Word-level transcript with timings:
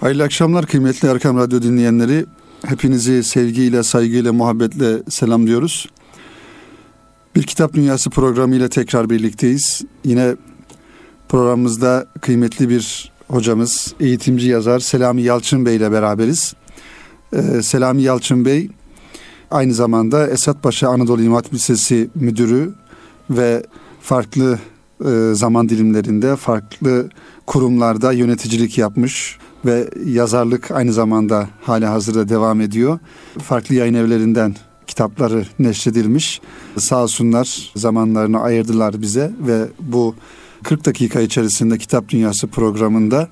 Hayırlı 0.00 0.22
akşamlar 0.22 0.66
kıymetli 0.66 1.08
Erkam 1.08 1.38
Radyo 1.38 1.62
dinleyenleri. 1.62 2.26
Hepinizi 2.66 3.24
sevgiyle, 3.24 3.82
saygıyla, 3.82 4.32
muhabbetle 4.32 5.02
selamlıyoruz. 5.08 5.88
Bir 7.36 7.42
Kitap 7.42 7.74
Dünyası 7.74 8.10
programı 8.10 8.56
ile 8.56 8.68
tekrar 8.68 9.10
birlikteyiz. 9.10 9.82
Yine 10.04 10.36
programımızda 11.28 12.06
kıymetli 12.20 12.68
bir 12.68 13.12
hocamız, 13.28 13.94
eğitimci 14.00 14.48
yazar 14.48 14.78
Selami 14.78 15.22
Yalçın 15.22 15.66
Bey 15.66 15.76
ile 15.76 15.92
beraberiz. 15.92 16.54
Ee, 17.32 17.62
Selami 17.62 18.02
Yalçın 18.02 18.44
Bey 18.44 18.70
aynı 19.50 19.74
zamanda 19.74 20.28
Esat 20.28 20.62
Paşa 20.62 20.88
Anadolu 20.88 21.22
İmam 21.22 21.42
Lisesi 21.52 22.10
müdürü 22.14 22.74
ve 23.30 23.62
farklı 24.00 24.58
e, 25.04 25.34
zaman 25.34 25.68
dilimlerinde 25.68 26.36
farklı 26.36 27.08
kurumlarda 27.46 28.12
yöneticilik 28.12 28.78
yapmış 28.78 29.38
ve 29.64 29.90
yazarlık 30.04 30.70
aynı 30.70 30.92
zamanda 30.92 31.48
hala 31.62 31.90
hazırda 31.90 32.28
devam 32.28 32.60
ediyor. 32.60 32.98
Farklı 33.42 33.74
yayın 33.74 33.94
evlerinden 33.94 34.54
kitapları 34.86 35.46
neşredilmiş. 35.58 36.40
Sağ 36.78 37.02
olsunlar 37.02 37.72
zamanlarını 37.76 38.40
ayırdılar 38.40 39.02
bize 39.02 39.32
ve 39.40 39.66
bu 39.80 40.14
40 40.62 40.84
dakika 40.84 41.20
içerisinde 41.20 41.78
Kitap 41.78 42.08
Dünyası 42.08 42.46
programında 42.46 43.28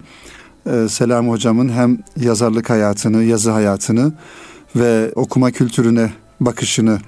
e, 0.67 0.89
Selam 0.89 1.29
Hocam'ın 1.29 1.69
hem 1.69 1.99
yazarlık 2.21 2.71
hayatını, 2.71 3.25
yazı 3.25 3.51
hayatını 3.51 4.13
ve 4.77 5.13
okuma 5.15 5.51
kültürüne 5.51 6.13
bakışını 6.41 6.99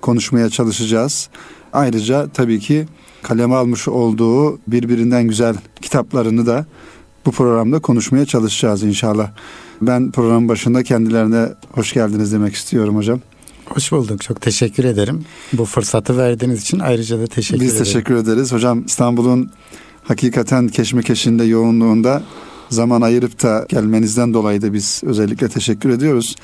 konuşmaya 0.00 0.50
çalışacağız. 0.50 1.28
Ayrıca 1.72 2.28
tabii 2.28 2.60
ki 2.60 2.86
kaleme 3.22 3.54
almış 3.54 3.88
olduğu 3.88 4.58
birbirinden 4.66 5.28
güzel 5.28 5.56
kitaplarını 5.82 6.46
da 6.46 6.66
bu 7.26 7.30
programda 7.30 7.78
konuşmaya 7.78 8.26
çalışacağız 8.26 8.82
inşallah. 8.82 9.30
Ben 9.82 10.10
programın 10.10 10.48
başında 10.48 10.82
kendilerine 10.82 11.48
hoş 11.72 11.92
geldiniz 11.92 12.32
demek 12.32 12.54
istiyorum 12.54 12.96
hocam. 12.96 13.20
Hoş 13.66 13.92
bulduk. 13.92 14.20
Çok 14.20 14.40
teşekkür 14.40 14.84
ederim. 14.84 15.24
Bu 15.52 15.64
fırsatı 15.64 16.18
verdiğiniz 16.18 16.62
için 16.62 16.78
ayrıca 16.78 17.18
da 17.18 17.26
teşekkür 17.26 17.60
Biz 17.60 17.70
ederim. 17.70 17.84
Biz 17.84 17.92
teşekkür 17.92 18.14
ederiz. 18.14 18.52
Hocam 18.52 18.84
İstanbul'un 18.86 19.50
hakikaten 20.04 20.68
keşmekeşinde, 20.68 21.44
yoğunluğunda 21.44 22.22
zaman 22.70 23.00
ayırıp 23.00 23.42
da 23.42 23.66
gelmenizden 23.68 24.34
dolayı 24.34 24.62
da 24.62 24.72
biz 24.72 25.00
özellikle 25.04 25.48
teşekkür 25.48 25.90
ediyoruz. 25.90 26.36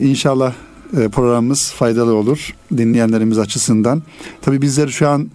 İnşallah 0.00 0.52
e, 0.96 1.08
programımız 1.08 1.72
faydalı 1.72 2.14
olur 2.14 2.54
dinleyenlerimiz 2.76 3.38
açısından. 3.38 4.02
Tabii 4.42 4.62
bizler 4.62 4.88
şu 4.88 5.08
an 5.08 5.30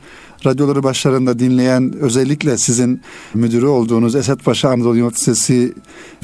radyoları 0.45 0.83
başlarında 0.83 1.39
dinleyen 1.39 1.93
özellikle 1.93 2.57
sizin 2.57 3.01
müdürü 3.33 3.65
olduğunuz 3.65 4.15
Esat 4.15 4.43
Paşa 4.43 4.69
Anadolu 4.69 4.95
Üniversitesi 4.95 5.73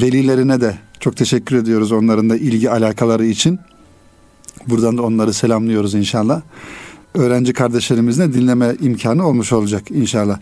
velilerine 0.02 0.62
de 0.62 0.78
çok 1.00 1.18
teşekkür 1.18 1.56
ediyoruz 1.56 1.92
onların 1.92 2.30
da 2.30 2.38
ilgi 2.38 2.70
alakaları 2.70 3.26
için. 3.26 3.60
Buradan 4.68 4.98
da 4.98 5.02
onları 5.02 5.34
selamlıyoruz 5.34 5.94
inşallah. 5.94 6.42
Öğrenci 7.14 7.54
kardeşlerimizle 7.54 8.34
dinleme 8.34 8.76
imkanı 8.82 9.28
olmuş 9.28 9.54
olacak 9.54 9.92
inşallah. 9.92 10.40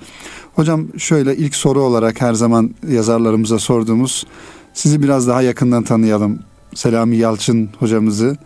Hocam 0.56 0.88
şöyle 0.98 1.38
ilk 1.38 1.56
soru 1.56 1.82
olarak 1.82 2.22
her 2.22 2.34
zaman 2.34 2.76
yazarlarımıza 2.90 3.60
sorduğumuz 3.60 4.26
sizi 4.74 5.04
biraz 5.04 5.28
daha 5.28 5.42
yakından 5.42 5.84
tanıyalım. 5.84 6.40
Selami 6.76 7.18
Yalçın 7.18 7.70
hocamızı 7.80 8.38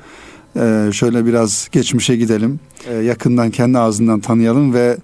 ee, 0.57 0.89
şöyle 0.93 1.25
biraz 1.25 1.67
geçmişe 1.71 2.15
gidelim. 2.15 2.59
Ee, 2.87 2.93
yakından 2.93 3.51
kendi 3.51 3.79
ağzından 3.79 4.19
tanıyalım 4.19 4.73
ve 4.73 4.97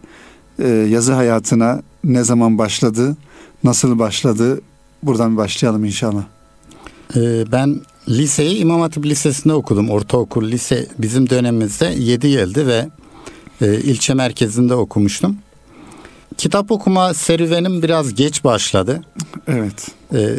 e, 0.60 0.68
yazı 0.68 1.14
hayatına 1.14 1.82
ne 2.04 2.24
zaman 2.24 2.58
başladı, 2.58 3.18
nasıl 3.64 4.00
başladı? 4.00 4.62
Buradan 5.04 5.38
başlayalım 5.38 5.86
inşallah. 5.86 6.24
Ee, 7.16 7.52
ben 7.52 7.82
liseyi 8.10 8.58
İmam 8.58 8.82
Hatip 8.82 9.06
Lisesi'nde 9.06 9.54
okudum. 9.54 9.90
Ortaokul, 9.90 10.48
lise 10.48 10.88
bizim 10.98 11.30
dönemimizde 11.30 11.86
7 11.86 12.28
yıldı 12.28 12.68
ve 12.68 12.90
e, 13.62 13.76
ilçe 13.76 14.14
merkezinde 14.14 14.76
okumuştum. 14.76 15.38
Kitap 16.38 16.72
okuma 16.72 17.14
serüvenim 17.14 17.84
biraz 17.84 18.16
geç 18.16 18.44
başladı. 18.44 19.02
Evet. 19.48 19.92
E, 20.14 20.36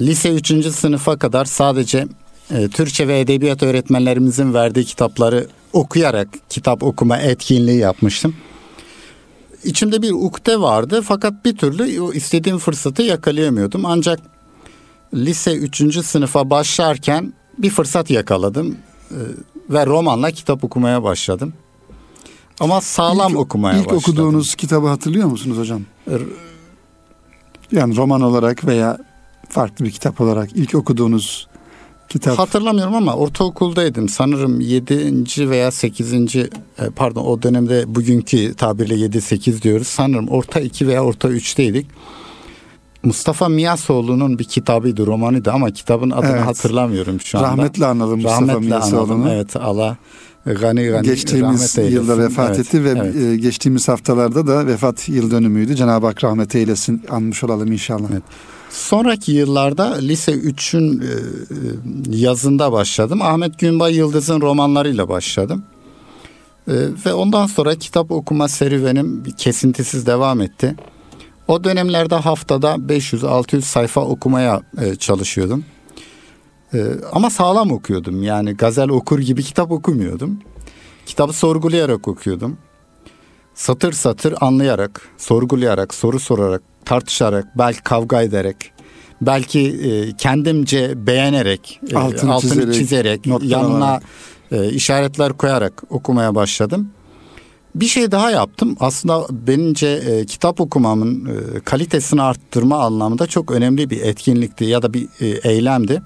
lise 0.00 0.34
3. 0.34 0.66
sınıfa 0.66 1.18
kadar 1.18 1.44
sadece 1.44 2.06
e, 2.50 2.68
Türkçe 2.68 3.08
ve 3.08 3.20
edebiyat 3.20 3.62
öğretmenlerimizin 3.62 4.54
verdiği 4.54 4.84
kitapları 4.84 5.46
okuyarak 5.72 6.28
kitap 6.48 6.82
okuma 6.82 7.18
etkinliği 7.18 7.78
yapmıştım. 7.78 8.36
İçimde 9.64 10.02
bir 10.02 10.12
ukde 10.12 10.60
vardı 10.60 11.02
fakat 11.04 11.44
bir 11.44 11.56
türlü 11.56 12.12
istediğim 12.16 12.58
fırsatı 12.58 13.02
yakalayamıyordum. 13.02 13.86
Ancak 13.86 14.20
lise 15.14 15.54
3. 15.54 16.04
sınıfa 16.04 16.50
başlarken 16.50 17.32
bir 17.58 17.70
fırsat 17.70 18.10
yakaladım 18.10 18.76
e, 19.10 19.18
ve 19.70 19.86
romanla 19.86 20.30
kitap 20.30 20.64
okumaya 20.64 21.02
başladım. 21.02 21.52
Ama 22.60 22.80
sağlam 22.80 23.32
ilk, 23.32 23.38
okumaya 23.38 23.78
ilk 23.78 23.86
başladım. 23.86 23.98
İlk 23.98 24.08
okuduğunuz 24.08 24.54
kitabı 24.54 24.86
hatırlıyor 24.86 25.28
musunuz 25.28 25.58
hocam? 25.58 25.82
Yani 27.72 27.96
roman 27.96 28.20
olarak 28.20 28.66
veya 28.66 28.98
farklı 29.48 29.84
bir 29.84 29.90
kitap 29.90 30.20
olarak 30.20 30.52
ilk 30.54 30.74
okuduğunuz 30.74 31.48
kitap. 32.08 32.38
Hatırlamıyorum 32.38 32.94
ama 32.94 33.14
ortaokuldaydım. 33.14 34.08
Sanırım 34.08 34.60
7. 34.60 35.50
veya 35.50 35.70
8. 35.70 36.36
E, 36.36 36.48
pardon 36.96 37.24
o 37.24 37.42
dönemde 37.42 37.94
bugünkü 37.94 38.54
tabirle 38.54 38.94
7-8 38.94 39.62
diyoruz. 39.62 39.86
Sanırım 39.86 40.28
orta 40.28 40.60
2 40.60 40.86
veya 40.86 41.04
orta 41.04 41.28
3'teydik. 41.28 41.86
Mustafa 43.02 43.48
Miyasoğlu'nun 43.48 44.38
bir 44.38 44.44
kitabıydı, 44.44 45.06
romanıydı 45.06 45.52
ama 45.52 45.70
kitabın 45.70 46.10
adını 46.10 46.30
evet. 46.30 46.46
hatırlamıyorum 46.46 47.20
şu 47.20 47.38
anda. 47.38 47.48
Rahmetli 47.48 47.86
analım 47.86 48.22
Mustafa 48.22 48.60
Miyasoğlu'nu. 48.60 49.30
Evet 49.30 49.56
Allah 49.56 49.96
gani 50.44 50.86
gani 50.86 51.06
geçtiğimiz 51.06 51.78
yılda 51.78 52.18
vefat 52.18 52.48
evet, 52.48 52.58
etti 52.58 52.84
ve 52.84 52.90
evet. 52.90 53.16
E, 53.16 53.36
geçtiğimiz 53.36 53.88
haftalarda 53.88 54.46
da 54.46 54.66
vefat 54.66 55.08
yıl 55.08 55.30
dönümüydü. 55.30 55.74
Cenab-ı 55.74 56.06
Hak 56.06 56.24
rahmet 56.24 56.54
eylesin 56.54 57.02
anmış 57.10 57.44
olalım 57.44 57.72
inşallah. 57.72 58.08
Evet. 58.12 58.22
Sonraki 58.70 59.32
yıllarda 59.32 59.94
lise 59.94 60.32
3'ün 60.32 61.00
e, 61.00 61.10
yazında 62.16 62.72
başladım. 62.72 63.22
Ahmet 63.22 63.58
Günbay 63.58 63.94
Yıldız'ın 63.94 64.40
romanlarıyla 64.40 65.08
başladım. 65.08 65.64
E, 66.68 66.74
ve 67.06 67.12
ondan 67.12 67.46
sonra 67.46 67.74
kitap 67.74 68.10
okuma 68.10 68.48
serüvenim 68.48 69.24
kesintisiz 69.38 70.06
devam 70.06 70.40
etti. 70.40 70.76
O 71.48 71.64
dönemlerde 71.64 72.14
haftada 72.14 72.74
500-600 72.74 73.60
sayfa 73.60 74.00
okumaya 74.00 74.62
e, 74.80 74.96
çalışıyordum. 74.96 75.64
Ama 77.12 77.30
sağlam 77.30 77.72
okuyordum. 77.72 78.22
Yani 78.22 78.56
gazel 78.56 78.88
okur 78.88 79.18
gibi 79.18 79.42
kitap 79.42 79.70
okumuyordum. 79.70 80.38
Kitabı 81.06 81.32
sorgulayarak 81.32 82.08
okuyordum. 82.08 82.58
Satır 83.54 83.92
satır 83.92 84.34
anlayarak, 84.40 85.08
sorgulayarak, 85.18 85.94
soru 85.94 86.20
sorarak 86.20 86.62
tartışarak, 86.88 87.58
belki 87.58 87.82
kavga 87.82 88.22
ederek, 88.22 88.56
belki 89.20 89.60
e, 89.60 90.12
kendimce 90.16 91.06
beğenerek, 91.06 91.80
e, 91.92 91.96
altını, 91.96 92.32
altını 92.32 92.72
çizerek, 92.72 93.24
çizerek 93.24 93.26
yanına 93.42 94.00
e, 94.52 94.70
işaretler 94.70 95.32
koyarak 95.32 95.82
okumaya 95.90 96.34
başladım. 96.34 96.90
Bir 97.74 97.86
şey 97.86 98.10
daha 98.10 98.30
yaptım. 98.30 98.76
Aslında 98.80 99.26
bence 99.30 99.86
e, 99.86 100.26
kitap 100.26 100.60
okumamın 100.60 101.24
e, 101.24 101.60
kalitesini 101.60 102.22
arttırma 102.22 102.78
anlamında 102.78 103.26
çok 103.26 103.50
önemli 103.50 103.90
bir 103.90 104.00
etkinlikti 104.00 104.64
ya 104.64 104.82
da 104.82 104.94
bir 104.94 105.08
e, 105.20 105.50
eylemdi. 105.50 106.02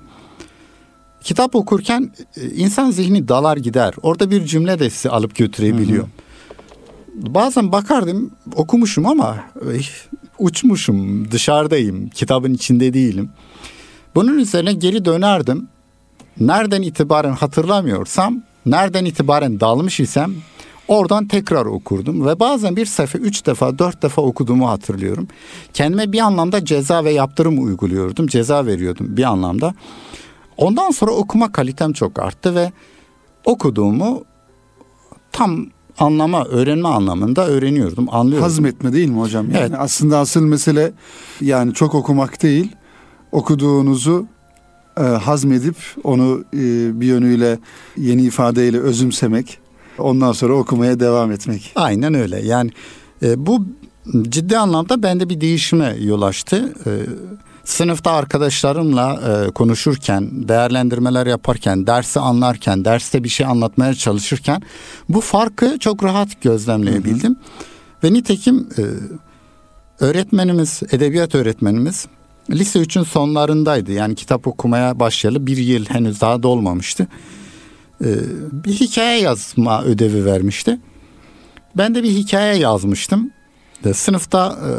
Kitap 1.21 1.55
okurken 1.55 2.13
e, 2.37 2.47
insan 2.51 2.91
zihni 2.91 3.29
dalar 3.29 3.57
gider. 3.57 3.95
Orada 4.03 4.31
bir 4.31 4.45
cümle 4.45 4.79
de 4.79 4.91
sizi 4.91 5.11
alıp 5.11 5.37
götürebiliyor. 5.37 6.03
Hı 6.03 6.07
hı. 6.07 7.35
Bazen 7.35 7.73
bakardım 7.73 8.31
okumuşum 8.57 9.07
ama 9.07 9.37
uçmuşum, 10.43 11.31
dışarıdayım, 11.31 12.09
kitabın 12.09 12.55
içinde 12.55 12.95
değilim. 12.95 13.31
Bunun 14.15 14.39
üzerine 14.39 14.73
geri 14.73 15.05
dönerdim. 15.05 15.69
Nereden 16.41 16.83
itibaren 16.83 17.33
hatırlamıyorsam, 17.33 18.43
nereden 18.67 19.05
itibaren 19.05 19.61
dalmış 19.61 20.01
isem 20.01 20.35
oradan 20.89 21.29
tekrar 21.29 21.67
okurdum 21.67 22.27
ve 22.27 22.41
bazen 22.41 22.77
bir 22.77 22.87
sayfa 22.87 23.19
üç 23.19 23.47
defa 23.47 23.79
dört 23.79 24.03
defa 24.03 24.23
okuduğumu 24.23 24.69
hatırlıyorum. 24.69 25.29
Kendime 25.75 26.13
bir 26.13 26.21
anlamda 26.21 26.65
ceza 26.65 27.05
ve 27.05 27.11
yaptırım 27.11 27.65
uyguluyordum, 27.65 28.27
ceza 28.27 28.67
veriyordum 28.67 29.17
bir 29.17 29.25
anlamda. 29.25 29.75
Ondan 30.57 30.91
sonra 30.91 31.11
okuma 31.11 31.53
kalitem 31.53 31.93
çok 31.93 32.19
arttı 32.19 32.55
ve 32.55 32.73
okuduğumu 33.45 34.25
tam 35.33 35.67
anlama, 35.99 36.45
öğrenme 36.45 36.89
anlamında 36.89 37.49
öğreniyordum, 37.49 38.07
anlıyordum. 38.11 38.43
Hazmetme 38.43 38.93
değil 38.93 39.09
mi 39.09 39.21
hocam? 39.21 39.51
Yani 39.51 39.59
evet. 39.61 39.73
Aslında 39.79 40.19
asıl 40.19 40.43
mesele 40.43 40.93
yani 41.41 41.75
çok 41.75 41.95
okumak 41.95 42.43
değil, 42.43 42.73
okuduğunuzu 43.33 44.27
e, 44.97 45.03
hazmedip 45.03 45.77
onu 46.05 46.45
e, 46.55 46.61
bir 47.01 47.07
yönüyle 47.07 47.59
yeni 47.97 48.23
ifadeyle 48.23 48.79
özümsemek, 48.79 49.59
ondan 49.99 50.33
sonra 50.33 50.55
okumaya 50.55 51.01
devam 51.01 51.33
etmek. 51.33 51.73
Aynen 51.75 52.15
öyle. 52.15 52.47
Yani 52.47 52.71
e, 53.23 53.47
bu 53.47 53.67
ciddi 54.23 54.59
anlamda 54.59 55.03
bende 55.03 55.29
bir 55.29 55.41
değişime 55.41 55.97
yol 56.01 56.23
açtı. 56.23 56.75
E, 56.87 56.91
sınıfta 57.65 58.11
arkadaşlarımla 58.11 59.21
e, 59.21 59.51
konuşurken, 59.51 60.49
değerlendirmeler 60.49 61.27
yaparken, 61.27 61.87
dersi 61.87 62.21
anlarken, 62.21 62.85
derste 62.85 63.25
bir 63.25 63.29
şey 63.29 63.47
anlatmaya 63.47 63.95
çalışırken 63.95 64.63
bu 65.09 65.21
farkı 65.21 65.79
çok 65.79 66.05
rahat 66.05 66.43
gözlemleyebildim. 66.43 67.35
Hı 67.35 67.39
hı. 67.39 68.05
Ve 68.05 68.13
nitekim 68.13 68.69
e, 68.79 68.83
öğretmenimiz, 70.05 70.83
edebiyat 70.93 71.35
öğretmenimiz 71.35 72.07
lise 72.51 72.79
3'ün 72.79 73.03
sonlarındaydı. 73.03 73.93
Yani 73.93 74.15
kitap 74.15 74.47
okumaya 74.47 75.01
başlayalı 75.01 75.47
bir 75.47 75.57
yıl 75.57 75.85
henüz 75.85 76.21
daha 76.21 76.43
dolmamıştı. 76.43 77.07
E, 78.05 78.09
bir 78.53 78.73
hikaye 78.73 79.21
yazma 79.21 79.83
ödevi 79.85 80.25
vermişti. 80.25 80.81
Ben 81.77 81.95
de 81.95 82.03
bir 82.03 82.11
hikaye 82.11 82.59
yazmıştım. 82.59 83.31
Sınıfta 83.95 84.49
e, 84.49 84.71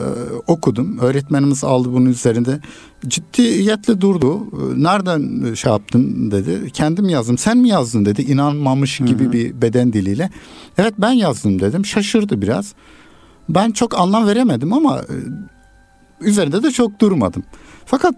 okudum. 0.47 0.99
Öğretmenimiz 0.99 1.63
aldı 1.63 1.93
bunun 1.93 2.05
üzerinde. 2.05 2.59
Ciddiyetle 3.07 4.01
durdu. 4.01 4.37
E, 4.37 4.83
nereden 4.83 5.53
şey 5.53 5.71
yaptın 5.71 6.31
dedi. 6.31 6.71
Kendim 6.71 7.09
yazdım. 7.09 7.37
Sen 7.37 7.57
mi 7.57 7.69
yazdın 7.69 8.05
dedi. 8.05 8.21
İnanmamış 8.21 8.97
gibi 8.97 9.23
Hı-hı. 9.23 9.31
bir 9.31 9.61
beden 9.61 9.93
diliyle. 9.93 10.29
Evet 10.77 10.93
ben 10.97 11.11
yazdım 11.11 11.61
dedim. 11.61 11.85
Şaşırdı 11.85 12.41
biraz. 12.41 12.73
Ben 13.49 13.71
çok 13.71 13.99
anlam 13.99 14.27
veremedim 14.27 14.73
ama 14.73 14.99
e, 14.99 15.15
üzerinde 16.21 16.63
de 16.63 16.71
çok 16.71 16.99
durmadım. 17.01 17.43
Fakat 17.85 18.15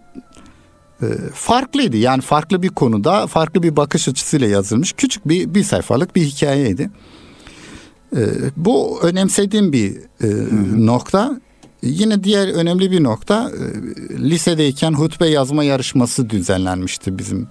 e, 1.01 1.05
farklıydı. 1.33 1.97
Yani 1.97 2.21
farklı 2.21 2.63
bir 2.63 2.69
konuda 2.69 3.27
farklı 3.27 3.63
bir 3.63 3.75
bakış 3.75 4.07
açısıyla 4.07 4.47
yazılmış 4.47 4.93
küçük 4.93 5.27
bir 5.27 5.53
bir 5.53 5.63
sayfalık 5.63 6.15
bir 6.15 6.23
hikayeydi. 6.23 6.89
E, 8.15 8.21
bu 8.57 8.99
önemsediğim 9.01 9.73
bir 9.73 9.95
e, 10.23 10.27
nokta. 10.85 11.41
Yine 11.81 12.23
diğer 12.23 12.47
önemli 12.47 12.91
bir 12.91 13.03
nokta 13.03 13.51
e, 13.51 14.17
lisedeyken 14.29 14.93
hutbe 14.93 15.27
yazma 15.27 15.63
yarışması 15.63 16.29
düzenlenmişti 16.29 17.17
bizim 17.17 17.47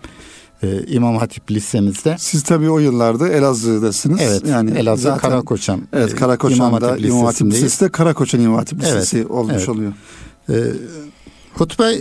e, 0.62 0.86
İmam 0.86 1.16
Hatip 1.16 1.50
lisemizde. 1.50 2.16
Siz 2.18 2.42
tabii 2.42 2.70
o 2.70 2.78
yıllarda 2.78 3.28
Elazığ'dasınız. 3.28 4.20
Evet. 4.22 4.42
Yani 4.46 4.70
Elazığ 4.78 5.02
zaten, 5.02 5.30
Karakoçan. 5.30 5.82
Evet 5.92 6.14
Karakoçan'da 6.14 6.66
İmam 6.68 6.82
Hatip, 6.82 7.06
İmam 7.06 7.24
Hatip 7.24 7.46
Lisesi 7.46 7.84
de 7.84 7.88
Karakoçan 7.88 8.40
İmam 8.40 8.56
Hatip 8.56 8.82
Lisesi 8.82 9.18
evet, 9.18 9.30
olmuş 9.30 9.54
evet. 9.56 9.68
oluyor. 9.68 9.92
E, 10.48 10.54
hutbe 11.54 11.98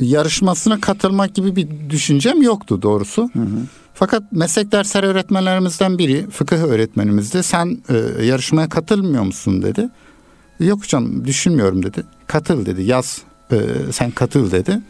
yarışmasına 0.00 0.80
katılmak 0.80 1.34
gibi 1.34 1.56
bir 1.56 1.68
düşüncem 1.90 2.42
yoktu 2.42 2.82
doğrusu. 2.82 3.30
Hı 3.32 3.38
hı. 3.38 3.46
Fakat 3.94 4.22
meslek 4.32 4.72
dersleri 4.72 5.06
öğretmenlerimizden 5.06 5.98
biri, 5.98 6.30
fıkıh 6.30 6.56
öğretmenimizdi. 6.56 7.42
Sen 7.42 7.78
e, 7.88 8.24
yarışmaya 8.24 8.68
katılmıyor 8.68 9.22
musun 9.22 9.62
dedi. 9.62 9.88
Yok 10.60 10.82
hocam 10.82 11.24
düşünmüyorum 11.24 11.82
dedi. 11.82 12.02
Katıl 12.26 12.66
dedi 12.66 12.82
yaz 12.82 13.22
e, 13.52 13.56
sen 13.92 14.10
katıl 14.10 14.50
dedi. 14.50 14.80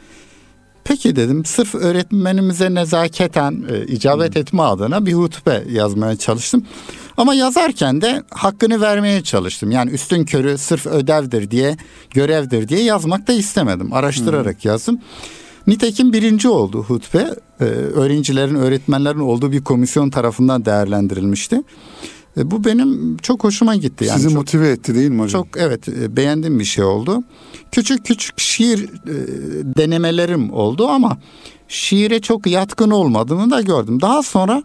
Peki 0.85 1.17
dedim 1.17 1.45
sırf 1.45 1.75
öğretmenimize 1.75 2.75
nezaketen 2.75 3.65
e, 3.71 3.87
icabet 3.87 4.35
hmm. 4.35 4.43
etme 4.43 4.63
adına 4.63 5.07
bir 5.07 5.13
hutbe 5.13 5.65
yazmaya 5.71 6.17
çalıştım. 6.17 6.67
Ama 7.17 7.35
yazarken 7.35 8.01
de 8.01 8.23
hakkını 8.31 8.81
vermeye 8.81 9.23
çalıştım. 9.23 9.71
Yani 9.71 9.91
üstün 9.91 10.25
körü 10.25 10.59
sırf 10.59 10.87
ödevdir 10.87 11.51
diye, 11.51 11.77
görevdir 12.11 12.69
diye 12.69 12.83
yazmak 12.83 13.29
da 13.29 13.33
istemedim. 13.33 13.93
Araştırarak 13.93 14.65
hmm. 14.65 14.71
yazdım. 14.71 15.01
Nitekim 15.67 16.13
birinci 16.13 16.49
oldu 16.49 16.83
hutbe. 16.83 17.35
Ee, 17.61 17.65
öğrencilerin, 17.65 18.55
öğretmenlerin 18.55 19.21
olduğu 19.21 19.53
bir 19.53 19.65
komisyon 19.65 20.11
tarafından 20.11 20.65
değerlendirilmişti. 20.65 21.63
E, 22.37 22.51
bu 22.51 22.65
benim 22.65 23.17
çok 23.17 23.45
hoşuma 23.45 23.77
gitti. 23.77 24.05
Yani 24.05 24.17
Sizi 24.17 24.29
çok, 24.29 24.39
motive 24.39 24.69
etti 24.69 24.95
değil 24.95 25.11
mi 25.11 25.23
hocam? 25.23 25.43
Çok 25.43 25.57
evet 25.57 25.89
e, 25.89 26.17
beğendiğim 26.17 26.59
bir 26.59 26.65
şey 26.65 26.85
oldu. 26.85 27.23
Küçük 27.73 28.07
küçük 28.07 28.41
şiir 28.41 28.85
e, 28.85 29.15
denemelerim 29.77 30.53
oldu 30.53 30.89
ama 30.89 31.19
şiire 31.69 32.21
çok 32.21 32.47
yatkın 32.47 32.91
olmadığını 32.91 33.51
da 33.51 33.61
gördüm. 33.61 34.01
Daha 34.01 34.23
sonra 34.23 34.63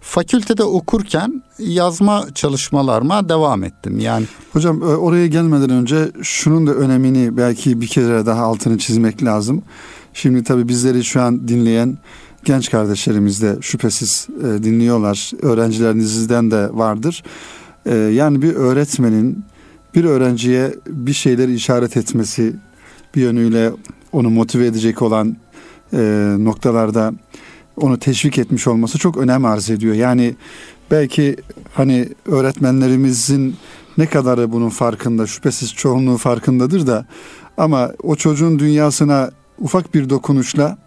fakültede 0.00 0.64
okurken 0.64 1.42
yazma 1.58 2.26
çalışmalarıma 2.34 3.28
devam 3.28 3.64
ettim. 3.64 3.98
Yani 3.98 4.26
hocam 4.52 4.82
oraya 4.82 5.26
gelmeden 5.26 5.70
önce 5.70 6.12
şunun 6.22 6.66
da 6.66 6.74
önemini 6.74 7.36
belki 7.36 7.80
bir 7.80 7.86
kere 7.86 8.26
daha 8.26 8.42
altını 8.42 8.78
çizmek 8.78 9.24
lazım. 9.24 9.62
Şimdi 10.14 10.44
tabii 10.44 10.68
bizleri 10.68 11.04
şu 11.04 11.20
an 11.20 11.48
dinleyen 11.48 11.98
genç 12.44 12.70
kardeşlerimiz 12.70 13.42
de 13.42 13.56
şüphesiz 13.60 14.28
e, 14.40 14.62
dinliyorlar. 14.62 15.30
Öğrencilerinizden 15.42 16.50
de 16.50 16.68
vardır. 16.72 17.22
E, 17.86 17.94
yani 17.94 18.42
bir 18.42 18.54
öğretmenin 18.54 19.44
bir 19.94 20.04
öğrenciye 20.04 20.74
bir 20.86 21.12
şeyleri 21.12 21.54
işaret 21.54 21.96
etmesi 21.96 22.52
bir 23.14 23.20
yönüyle 23.20 23.72
onu 24.12 24.30
motive 24.30 24.66
edecek 24.66 25.02
olan 25.02 25.36
e, 25.92 25.98
noktalarda 26.38 27.12
onu 27.76 27.98
teşvik 27.98 28.38
etmiş 28.38 28.66
olması 28.66 28.98
çok 28.98 29.16
önem 29.16 29.44
arz 29.44 29.70
ediyor. 29.70 29.94
Yani 29.94 30.34
belki 30.90 31.36
hani 31.74 32.08
öğretmenlerimizin 32.26 33.56
ne 33.98 34.06
kadarı 34.06 34.52
bunun 34.52 34.68
farkında 34.68 35.26
şüphesiz 35.26 35.74
çoğunluğu 35.74 36.16
farkındadır 36.16 36.86
da 36.86 37.06
ama 37.56 37.90
o 38.02 38.16
çocuğun 38.16 38.58
dünyasına 38.58 39.30
ufak 39.58 39.94
bir 39.94 40.10
dokunuşla 40.10 40.78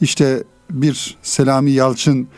işte 0.00 0.44
bir 0.70 1.16
Selami 1.22 1.70
Yalçın 1.70 2.28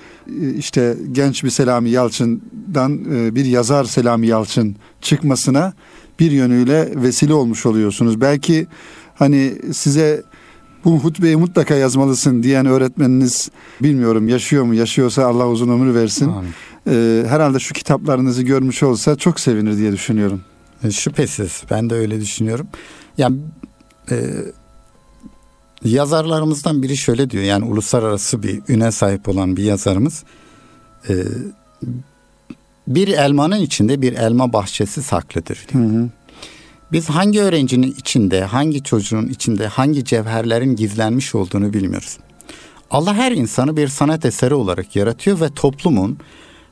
e, 0.41 0.55
işte 0.55 0.97
genç 1.13 1.45
bir 1.45 1.51
Selami 1.51 1.91
Yalçın'dan 1.91 3.05
e, 3.15 3.35
bir 3.35 3.45
yazar 3.45 3.85
Selami 3.85 4.27
Yalçın 4.27 4.77
çıkmasına 5.01 5.73
bir 6.21 6.31
yönüyle 6.31 6.93
vesile 6.97 7.35
olmuş 7.35 7.67
oluyorsunuz. 7.67 8.21
Belki 8.21 8.67
hani 9.15 9.55
size 9.73 10.23
bu 10.85 10.99
hutbeyi 10.99 11.37
mutlaka 11.37 11.75
yazmalısın 11.75 12.43
diyen 12.43 12.67
öğretmeniniz 12.67 13.51
bilmiyorum 13.83 14.29
yaşıyor 14.29 14.65
mu? 14.65 14.75
Yaşıyorsa 14.75 15.27
Allah 15.27 15.49
uzun 15.49 15.69
ömür 15.69 15.95
versin. 15.95 16.33
Ee, 16.89 17.25
herhalde 17.29 17.59
şu 17.59 17.75
kitaplarınızı 17.75 18.43
görmüş 18.43 18.83
olsa 18.83 19.17
çok 19.17 19.41
sevinir 19.41 19.77
diye 19.77 19.93
düşünüyorum. 19.93 20.41
E, 20.85 20.91
şüphesiz 20.91 21.63
ben 21.71 21.91
de 21.91 21.95
öyle 21.95 22.21
düşünüyorum. 22.21 22.69
Yani 23.19 23.39
e, 24.11 24.17
Yazarlarımızdan 25.85 26.83
biri 26.83 26.97
şöyle 26.97 27.31
diyor 27.31 27.45
yani 27.45 27.65
uluslararası 27.65 28.43
bir 28.43 28.63
üne 28.69 28.93
sahip 28.93 29.29
olan 29.29 29.57
bir 29.57 29.65
yazarımız 29.65 30.25
e, 31.09 31.15
bir 32.89 33.09
elmanın 33.09 33.61
içinde 33.61 34.03
bir 34.03 34.13
elma 34.13 34.53
bahçesi 34.53 35.03
saklıdır 35.03 35.67
diyor. 35.73 35.85
Hı 35.85 35.89
hı. 35.89 36.09
Biz 36.93 37.11
hangi 37.11 37.41
öğrencinin 37.41 37.95
içinde, 37.99 38.45
hangi 38.45 38.83
çocuğun 38.83 39.29
içinde, 39.29 39.67
hangi 39.67 40.05
cevherlerin 40.05 40.77
gizlenmiş 40.77 41.35
olduğunu 41.35 41.73
bilmiyoruz. 41.73 42.19
Allah 42.91 43.15
her 43.15 43.33
insanı 43.33 43.77
bir 43.77 43.89
sanat 43.89 44.25
eseri 44.25 44.55
olarak 44.55 44.97
yaratıyor 44.97 45.41
ve 45.41 45.49
toplumun 45.55 46.19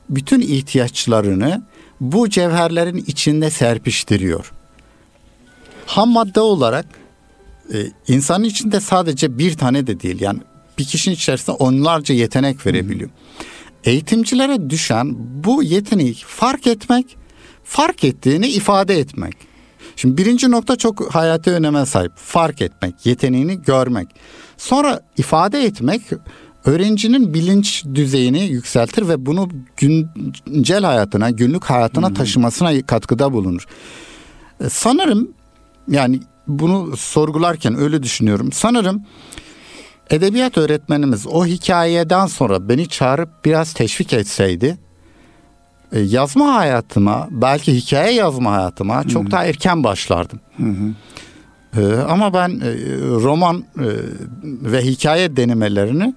bütün 0.09 0.41
ihtiyaçlarını 0.41 1.63
bu 2.01 2.29
cevherlerin 2.29 3.03
içinde 3.07 3.49
serpiştiriyor. 3.49 4.51
Ham 5.85 6.09
madde 6.09 6.39
olarak 6.39 6.85
e, 7.73 7.77
insanın 8.07 8.43
içinde 8.43 8.79
sadece 8.79 9.37
bir 9.37 9.53
tane 9.53 9.87
de 9.87 9.99
değil 9.99 10.21
yani 10.21 10.39
bir 10.77 10.85
kişinin 10.85 11.15
içerisinde 11.15 11.51
onlarca 11.51 12.15
yetenek 12.15 12.65
verebiliyor. 12.65 13.09
Eğitimcilere 13.83 14.69
düşen 14.69 15.15
bu 15.43 15.63
yeteneği 15.63 16.13
fark 16.13 16.67
etmek, 16.67 17.17
fark 17.63 18.03
ettiğini 18.03 18.47
ifade 18.47 18.99
etmek. 18.99 19.33
Şimdi 19.95 20.17
birinci 20.17 20.51
nokta 20.51 20.75
çok 20.75 21.15
hayati 21.15 21.51
öneme 21.51 21.85
sahip. 21.85 22.11
Fark 22.15 22.61
etmek, 22.61 23.05
yeteneğini 23.05 23.61
görmek. 23.61 24.07
Sonra 24.57 25.01
ifade 25.17 25.63
etmek 25.63 26.01
öğrencinin 26.65 27.33
bilinç 27.33 27.85
düzeyini 27.93 28.43
yükseltir 28.43 29.07
ve 29.07 29.25
bunu 29.25 29.49
güncel 29.77 30.83
hayatına, 30.83 31.29
günlük 31.29 31.63
hayatına 31.63 32.13
taşımasına 32.13 32.81
katkıda 32.81 33.33
bulunur. 33.33 33.65
E, 34.63 34.69
sanırım 34.69 35.31
yani 35.87 36.19
bunu 36.49 36.97
sorgularken 36.97 37.79
öyle 37.79 38.03
düşünüyorum. 38.03 38.51
Sanırım 38.51 39.03
edebiyat 40.09 40.57
öğretmenimiz 40.57 41.27
o 41.27 41.45
hikayeden 41.45 42.25
sonra 42.25 42.69
beni 42.69 42.89
çağırıp 42.89 43.45
biraz 43.45 43.73
teşvik 43.73 44.13
etseydi 44.13 44.77
e, 45.91 45.99
yazma 45.99 46.53
hayatıma 46.55 47.27
belki 47.31 47.75
hikaye 47.75 48.13
yazma 48.13 48.51
hayatıma 48.51 49.03
çok 49.03 49.23
Hı-hı. 49.23 49.31
daha 49.31 49.45
erken 49.45 49.83
başlardım. 49.83 50.39
Hı-hı. 50.57 50.93
Ee, 51.77 51.95
ama 51.95 52.33
ben 52.33 52.49
e, 52.49 52.71
roman 52.99 53.57
e, 53.57 53.87
ve 54.43 54.81
hikaye 54.81 55.35
denemelerini 55.35 56.13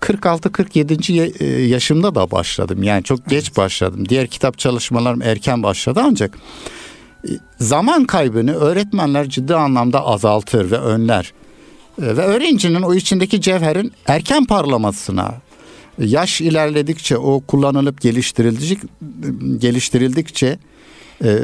46-47. 0.00 1.44
E, 1.44 1.66
yaşımda 1.66 2.14
da 2.14 2.30
başladım. 2.30 2.82
Yani 2.82 3.02
çok 3.02 3.26
geç 3.26 3.56
başladım. 3.56 4.08
Diğer 4.08 4.26
kitap 4.26 4.58
çalışmalarım 4.58 5.22
erken 5.22 5.62
başladı 5.62 6.00
ancak 6.04 6.38
zaman 7.58 8.04
kaybını 8.04 8.54
öğretmenler 8.54 9.28
ciddi 9.28 9.54
anlamda 9.54 10.06
azaltır 10.06 10.70
ve 10.70 10.78
önler. 10.78 11.32
E, 12.02 12.16
ve 12.16 12.22
öğrencinin 12.22 12.82
o 12.82 12.94
içindeki 12.94 13.40
cevherin 13.40 13.92
erken 14.06 14.44
parlamasına, 14.44 15.34
yaş 15.98 16.40
ilerledikçe 16.40 17.18
o 17.18 17.40
kullanılıp 17.40 18.00
geliştirildikçe 18.00 18.86
geliştirildikçe 19.58 20.58
e, 21.24 21.38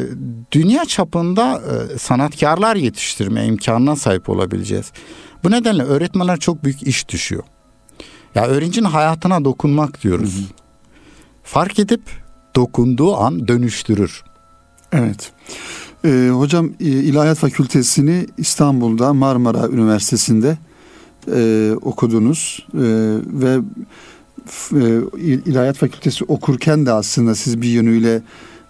dünya 0.52 0.84
çapında 0.84 1.62
e, 1.94 1.99
sanatkarlar 1.99 2.76
yetiştirme 2.76 3.46
imkanına 3.46 3.96
sahip 3.96 4.28
olabileceğiz. 4.28 4.92
Bu 5.44 5.50
nedenle 5.50 5.82
öğretmenler 5.82 6.38
çok 6.38 6.64
büyük 6.64 6.82
iş 6.82 7.08
düşüyor. 7.08 7.42
Ya 8.34 8.46
öğrencinin 8.46 8.88
hayatına 8.88 9.44
dokunmak 9.44 10.02
diyoruz. 10.02 10.34
Hı 10.34 10.40
hı. 10.40 10.44
Fark 11.42 11.78
edip 11.78 12.02
dokunduğu 12.56 13.16
an 13.16 13.49
dönüştürür. 13.49 14.22
Evet. 14.92 15.32
Ee, 16.04 16.30
hocam 16.32 16.70
e, 16.80 16.85
İlahiyat 16.85 17.38
Fakültesini 17.38 18.26
İstanbul'da 18.38 19.14
Marmara 19.14 19.68
Üniversitesi'nde 19.68 20.59
e, 21.35 21.73
okudunuz 21.82 22.66
e, 22.75 22.80
ve 23.26 23.59
e, 24.73 25.00
İlahiyat 25.20 25.76
Fakültesi 25.76 26.25
okurken 26.25 26.87
de 26.87 26.92
aslında 26.92 27.35
siz 27.35 27.62
bir 27.62 27.68
yönüyle 27.68 28.23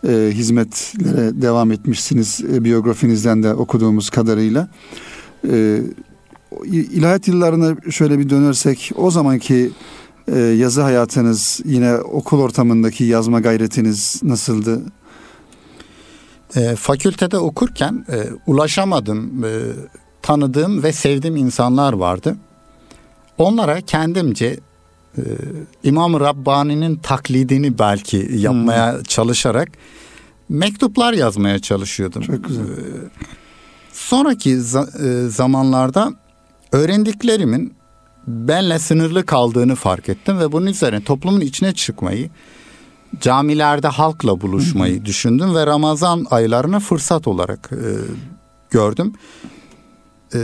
e, 0.09 0.31
hizmetlere 0.33 1.43
devam 1.43 1.73
etmişsiniz 1.73 2.41
e, 2.55 2.65
biyografinizden 2.65 3.43
de 3.43 3.55
okuduğumuz 3.55 4.11
kadarıyla. 4.11 4.69
E, 5.51 5.81
ilahiyat 6.73 7.29
yıllarına 7.29 7.91
şöyle 7.91 8.19
bir 8.19 8.31
dönersek 8.31 8.93
o 8.97 9.11
zamanki 9.11 9.71
e, 10.29 10.39
yazı 10.39 10.83
hayatınız 10.83 11.61
yine 11.65 11.95
okul 11.97 12.41
ortamındaki 12.41 13.05
yazma 13.05 13.41
gayretiniz 13.41 14.21
nasıldı? 14.23 14.83
E, 16.57 16.77
fakültede 16.77 17.39
okurken 17.39 18.07
e, 18.13 18.29
ulaşamadım 18.47 19.45
e, 19.45 19.51
tanıdığım 20.23 20.83
ve 20.83 20.93
sevdiğim 20.93 21.37
insanlar 21.37 21.93
vardı. 21.93 22.37
Onlara 23.39 23.81
kendimce 23.81 24.61
e, 25.19 25.23
İmam 25.83 26.21
Rabbani'nin 26.21 26.97
taklidini 26.97 27.79
belki 27.79 28.29
yapmaya 28.33 28.93
hmm. 28.93 29.03
çalışarak 29.03 29.69
mektuplar 30.49 31.13
yazmaya 31.13 31.59
çalışıyordum. 31.59 32.23
Çok 32.23 32.45
güzel. 32.45 32.65
E, 32.65 32.69
sonraki 33.93 34.51
za- 34.51 35.27
e, 35.27 35.29
zamanlarda 35.29 36.13
öğrendiklerimin 36.73 37.75
benle 38.27 38.79
sınırlı 38.79 39.27
kaldığını 39.27 39.75
fark 39.75 40.09
ettim 40.09 40.39
ve 40.39 40.53
bunun 40.53 40.67
üzerine 40.67 41.05
toplumun 41.05 41.41
içine 41.41 41.73
çıkmayı, 41.73 42.31
camilerde 43.21 43.89
halkla 43.89 44.41
buluşmayı 44.41 45.05
düşündüm 45.05 45.55
ve 45.55 45.67
Ramazan 45.67 46.27
aylarını 46.31 46.81
fırsat 46.81 47.29
olarak 47.29 47.71
e, 47.73 47.83
gördüm. 48.71 49.13
E, 50.35 50.39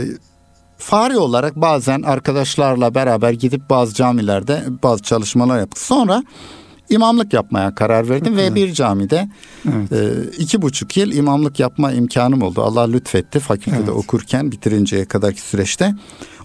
fari 0.77 1.17
olarak 1.17 1.55
bazen 1.55 2.01
arkadaşlarla 2.01 2.95
beraber 2.95 3.31
gidip 3.31 3.69
bazı 3.69 3.93
camilerde 3.93 4.63
bazı 4.83 5.03
çalışmalar 5.03 5.59
yaptık. 5.59 5.83
Sonra 5.83 6.23
imamlık 6.89 7.33
yapmaya 7.33 7.75
karar 7.75 8.09
verdim 8.09 8.33
evet. 8.39 8.51
ve 8.51 8.55
bir 8.55 8.73
camide 8.73 9.29
evet. 9.67 9.91
e, 9.91 10.31
iki 10.37 10.61
buçuk 10.61 10.97
yıl 10.97 11.11
imamlık 11.11 11.59
yapma 11.59 11.91
imkanım 11.91 12.41
oldu. 12.41 12.61
Allah 12.61 12.87
lütfetti 12.87 13.39
fakültede 13.39 13.77
evet. 13.77 13.89
okurken 13.89 14.51
bitirinceye 14.51 15.05
kadarki 15.05 15.41
süreçte. 15.41 15.95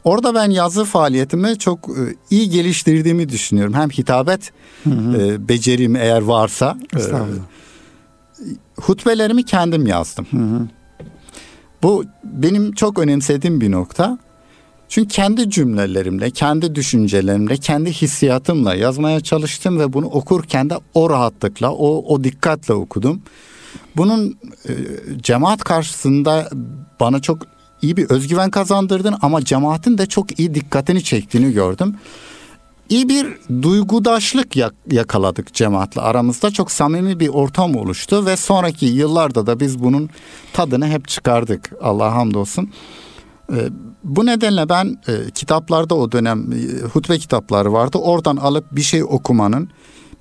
Orada 0.05 0.35
ben 0.35 0.51
yazı 0.51 0.85
faaliyetimi 0.85 1.59
çok 1.59 1.89
e, 1.89 2.03
iyi 2.31 2.51
geliştirdiğimi 2.51 3.29
düşünüyorum. 3.29 3.75
Hem 3.75 3.91
hitabet 3.91 4.53
hı 4.85 4.91
hı. 4.91 5.23
E, 5.23 5.49
becerim 5.49 5.97
eğer 5.97 6.23
varsa. 6.23 6.79
E, 6.97 7.01
hutbelerimi 8.77 9.45
kendim 9.45 9.87
yazdım. 9.87 10.27
Hı 10.31 10.37
hı. 10.37 10.69
Bu 11.83 12.05
benim 12.25 12.73
çok 12.73 12.99
önemsediğim 12.99 13.61
bir 13.61 13.71
nokta. 13.71 14.19
Çünkü 14.89 15.09
kendi 15.09 15.51
cümlelerimle, 15.51 16.31
kendi 16.31 16.75
düşüncelerimle, 16.75 17.57
kendi 17.57 17.93
hissiyatımla 17.93 18.75
yazmaya 18.75 19.21
çalıştım 19.21 19.79
ve 19.79 19.93
bunu 19.93 20.07
okurken 20.07 20.71
de 20.71 20.75
o 20.95 21.11
rahatlıkla, 21.11 21.73
o, 21.73 22.15
o 22.15 22.25
dikkatle 22.25 22.75
okudum. 22.75 23.23
Bunun 23.97 24.39
e, 24.69 24.73
cemaat 25.23 25.65
karşısında 25.65 26.51
bana 27.01 27.21
çok 27.23 27.52
iyi 27.83 27.97
bir 27.97 28.11
özgüven 28.11 28.51
kazandırdın 28.51 29.15
ama 29.23 29.45
cemaatin 29.45 29.99
de 29.99 30.07
çok 30.07 30.39
iyi 30.39 30.55
dikkatini 30.55 31.05
çektiğini 31.05 31.53
gördüm. 31.53 31.97
İyi 32.89 33.09
bir 33.09 33.27
duygudaşlık 33.63 34.57
yakaladık 34.91 35.55
cemaatle 35.55 36.01
aramızda 36.01 36.51
çok 36.51 36.71
samimi 36.71 37.21
bir 37.21 37.29
ortam 37.29 37.77
oluştu 37.77 38.27
ve 38.27 38.37
sonraki 38.37 38.87
yıllarda 38.87 39.47
da 39.47 39.61
biz 39.61 39.83
bunun 39.83 40.11
tadını 40.53 40.89
hep 40.89 41.09
çıkardık 41.09 41.71
Allah 41.83 42.15
hamdolsun. 42.15 42.71
Ee, 43.53 43.69
bu 44.05 44.27
nedenle 44.27 44.69
ben 44.69 44.99
e, 45.09 45.31
kitaplarda 45.31 45.95
o 45.95 46.13
dönem 46.13 46.53
e, 46.53 46.87
hutbe 46.87 47.19
kitapları 47.19 47.73
vardı. 47.73 47.99
Oradan 47.99 48.37
alıp 48.37 48.65
bir 48.73 48.83
şey 48.83 49.05
okumanın 49.05 49.69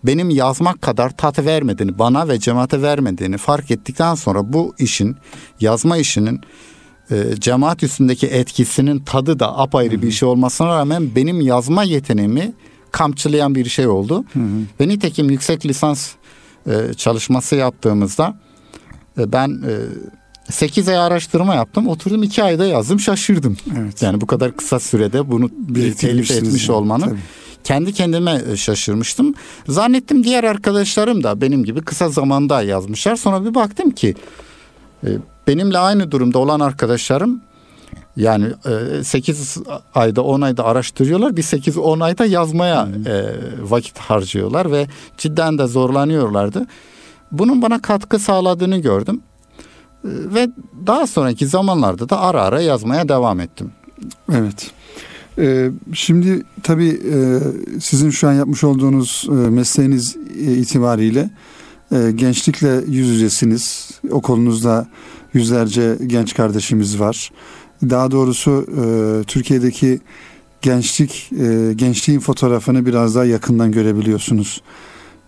benim 0.04 0.30
yazmak 0.30 0.82
kadar 0.82 1.10
tat 1.10 1.40
vermediğini, 1.40 2.00
bana 2.00 2.28
ve 2.28 2.40
cemaate 2.40 2.82
vermediğini 2.82 3.38
fark 3.38 3.72
ettikten 3.72 4.16
sonra 4.16 4.54
bu 4.54 4.76
işin, 4.80 5.16
yazma 5.60 5.98
işinin 5.98 6.42
e, 7.12 7.16
cemaat 7.40 7.84
üstündeki 7.84 8.28
etkisinin 8.28 9.00
tadı 9.00 9.40
da 9.40 9.58
apayrı 9.58 9.94
Hı-hı. 9.94 10.02
bir 10.02 10.12
şey 10.12 10.30
olmasına 10.30 10.68
rağmen 10.68 11.16
benim 11.16 11.42
yazma 11.42 11.84
yeteneğimi 11.84 12.54
kamçılayan 12.92 13.56
bir 13.56 13.66
şey 13.66 13.88
oldu. 13.88 14.26
Hı-hı. 14.34 14.44
Ve 14.80 14.88
nitekim 14.88 15.30
yüksek 15.30 15.66
lisans 15.66 16.12
e, 16.68 16.94
çalışması 16.94 17.56
yaptığımızda 17.56 18.40
e, 19.20 19.32
ben 19.32 19.50
e, 19.50 19.74
8 20.52 20.90
ay 20.90 20.98
araştırma 20.98 21.56
yaptım. 21.56 21.88
Oturdum 21.88 22.24
2 22.24 22.44
ayda 22.44 22.66
yazdım 22.66 23.00
şaşırdım. 23.00 23.58
Evet. 23.78 24.02
Yani 24.02 24.22
bu 24.22 24.28
kadar 24.28 24.58
kısa 24.58 24.80
sürede 24.80 25.32
bunu 25.32 25.50
bir 25.54 25.94
telif 25.94 26.32
etmiş 26.32 26.70
yani. 26.70 26.78
olmanın. 26.78 27.06
Tabii. 27.06 27.20
Kendi 27.64 27.94
kendime 27.94 28.42
e, 28.52 28.58
şaşırmıştım. 28.58 29.34
Zannettim 29.68 30.24
diğer 30.24 30.44
arkadaşlarım 30.44 31.24
da 31.24 31.42
benim 31.42 31.64
gibi 31.64 31.82
kısa 31.82 32.10
zamanda 32.10 32.62
yazmışlar. 32.62 33.16
Sonra 33.16 33.46
bir 33.46 33.56
baktım 33.56 33.92
ki 33.92 34.16
e, 35.04 35.10
benimle 35.48 35.78
aynı 35.78 36.12
durumda 36.12 36.40
olan 36.40 36.60
arkadaşlarım 36.60 37.42
yani 38.16 38.48
8 39.04 39.58
e, 39.58 39.62
ayda 40.00 40.24
10 40.24 40.42
ayda 40.42 40.66
araştırıyorlar. 40.66 41.38
Bir 41.38 41.44
8-10 41.44 42.04
ayda 42.04 42.26
yazmaya 42.26 42.86
hmm. 42.86 43.04
vakit 43.72 43.98
harcıyorlar 43.98 44.72
ve 44.72 44.88
cidden 45.18 45.58
de 45.58 45.68
zorlanıyorlardı. 45.68 46.68
Bunun 47.32 47.62
bana 47.62 47.82
katkı 47.82 48.20
sağladığını 48.20 48.78
gördüm. 48.78 49.22
Ve 50.06 50.50
daha 50.88 51.08
sonraki 51.08 51.48
zamanlarda 51.48 52.10
da 52.10 52.20
ara 52.20 52.42
ara 52.42 52.62
yazmaya 52.62 53.10
devam 53.10 53.40
ettim. 53.40 53.72
Evet. 54.34 54.72
Ee, 55.38 55.72
şimdi 55.94 56.44
tabii 56.64 57.02
e, 57.14 57.40
sizin 57.80 58.10
şu 58.10 58.28
an 58.28 58.34
yapmış 58.34 58.64
olduğunuz 58.64 59.28
e, 59.30 59.32
mesleğiniz 59.32 60.16
e, 60.40 60.54
itibariyle 60.54 61.30
e, 61.92 62.12
gençlikle 62.16 62.70
yüz 62.88 63.08
yüzesiniz. 63.08 63.92
Okulunuzda 64.12 64.88
yüzlerce 65.34 65.98
genç 66.08 66.34
kardeşimiz 66.34 67.00
var. 67.00 67.32
Daha 67.90 68.12
doğrusu 68.12 68.66
e, 68.82 68.84
Türkiye'deki 69.24 70.00
gençlik 70.62 71.30
e, 71.32 71.74
gençliğin 71.76 72.20
fotoğrafını 72.20 72.86
biraz 72.86 73.16
daha 73.16 73.26
yakından 73.26 73.72
görebiliyorsunuz. 73.72 74.62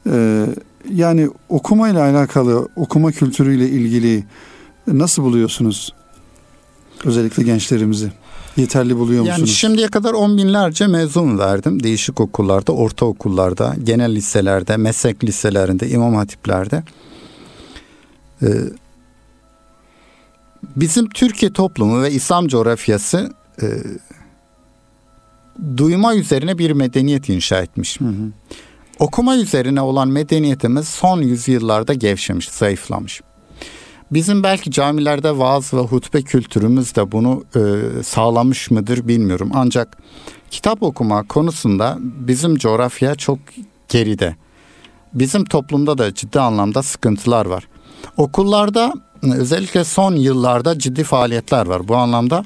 E, 0.10 0.46
yani 0.90 1.30
okumayla 1.50 2.02
alakalı, 2.02 2.68
okuma 2.76 3.12
kültürüyle 3.12 3.70
ilgili 3.70 4.24
Nasıl 4.88 5.24
buluyorsunuz 5.24 5.94
özellikle 7.06 7.44
gençlerimizi? 7.44 8.12
Yeterli 8.58 8.98
buluyor 8.98 9.22
musunuz? 9.22 9.40
Yani 9.40 9.48
şimdiye 9.48 9.88
kadar 9.88 10.14
on 10.14 10.38
binlerce 10.38 10.88
mezun 10.88 11.40
verdim. 11.40 11.84
Değişik 11.84 12.22
okullarda, 12.22 12.72
ortaokullarda, 12.72 13.76
genel 13.84 14.16
liselerde, 14.16 14.78
meslek 14.78 15.24
liselerinde, 15.24 15.90
imam 15.90 16.16
hatiplerde. 16.16 16.84
Ee, 18.42 18.48
bizim 20.76 21.10
Türkiye 21.10 21.54
toplumu 21.54 22.02
ve 22.02 22.12
İslam 22.12 22.48
coğrafyası 22.48 23.34
e, 23.62 23.68
duyma 25.78 26.16
üzerine 26.16 26.58
bir 26.58 26.72
medeniyet 26.72 27.30
inşa 27.30 27.62
etmiş. 27.62 28.02
Hı 28.02 28.06
hı. 28.06 28.32
Okuma 29.00 29.38
üzerine 29.38 29.82
olan 29.82 30.08
medeniyetimiz 30.08 30.88
son 30.88 31.22
yüzyıllarda 31.22 31.94
gevşemiş, 31.94 32.50
zayıflamış. 32.50 33.22
Bizim 34.12 34.44
belki 34.44 34.72
camilerde 34.72 35.38
vaaz 35.38 35.74
ve 35.74 35.80
hutbe 35.80 36.22
kültürümüz 36.22 36.96
de 36.96 37.12
bunu 37.12 37.44
e, 37.56 38.04
sağlamış 38.04 38.72
mıdır 38.72 39.08
bilmiyorum. 39.08 39.52
Ancak 39.54 39.98
kitap 40.52 40.84
okuma 40.84 41.28
konusunda 41.28 41.98
bizim 42.00 42.56
coğrafya 42.56 43.16
çok 43.16 43.40
geride. 43.90 44.36
Bizim 45.14 45.46
toplumda 45.46 45.98
da 45.98 46.14
ciddi 46.14 46.40
anlamda 46.40 46.84
sıkıntılar 46.84 47.46
var. 47.46 47.68
Okullarda 48.18 48.94
özellikle 49.32 49.84
son 49.84 50.16
yıllarda 50.16 50.80
ciddi 50.80 51.04
faaliyetler 51.04 51.66
var. 51.66 51.88
Bu 51.88 51.96
anlamda 51.96 52.46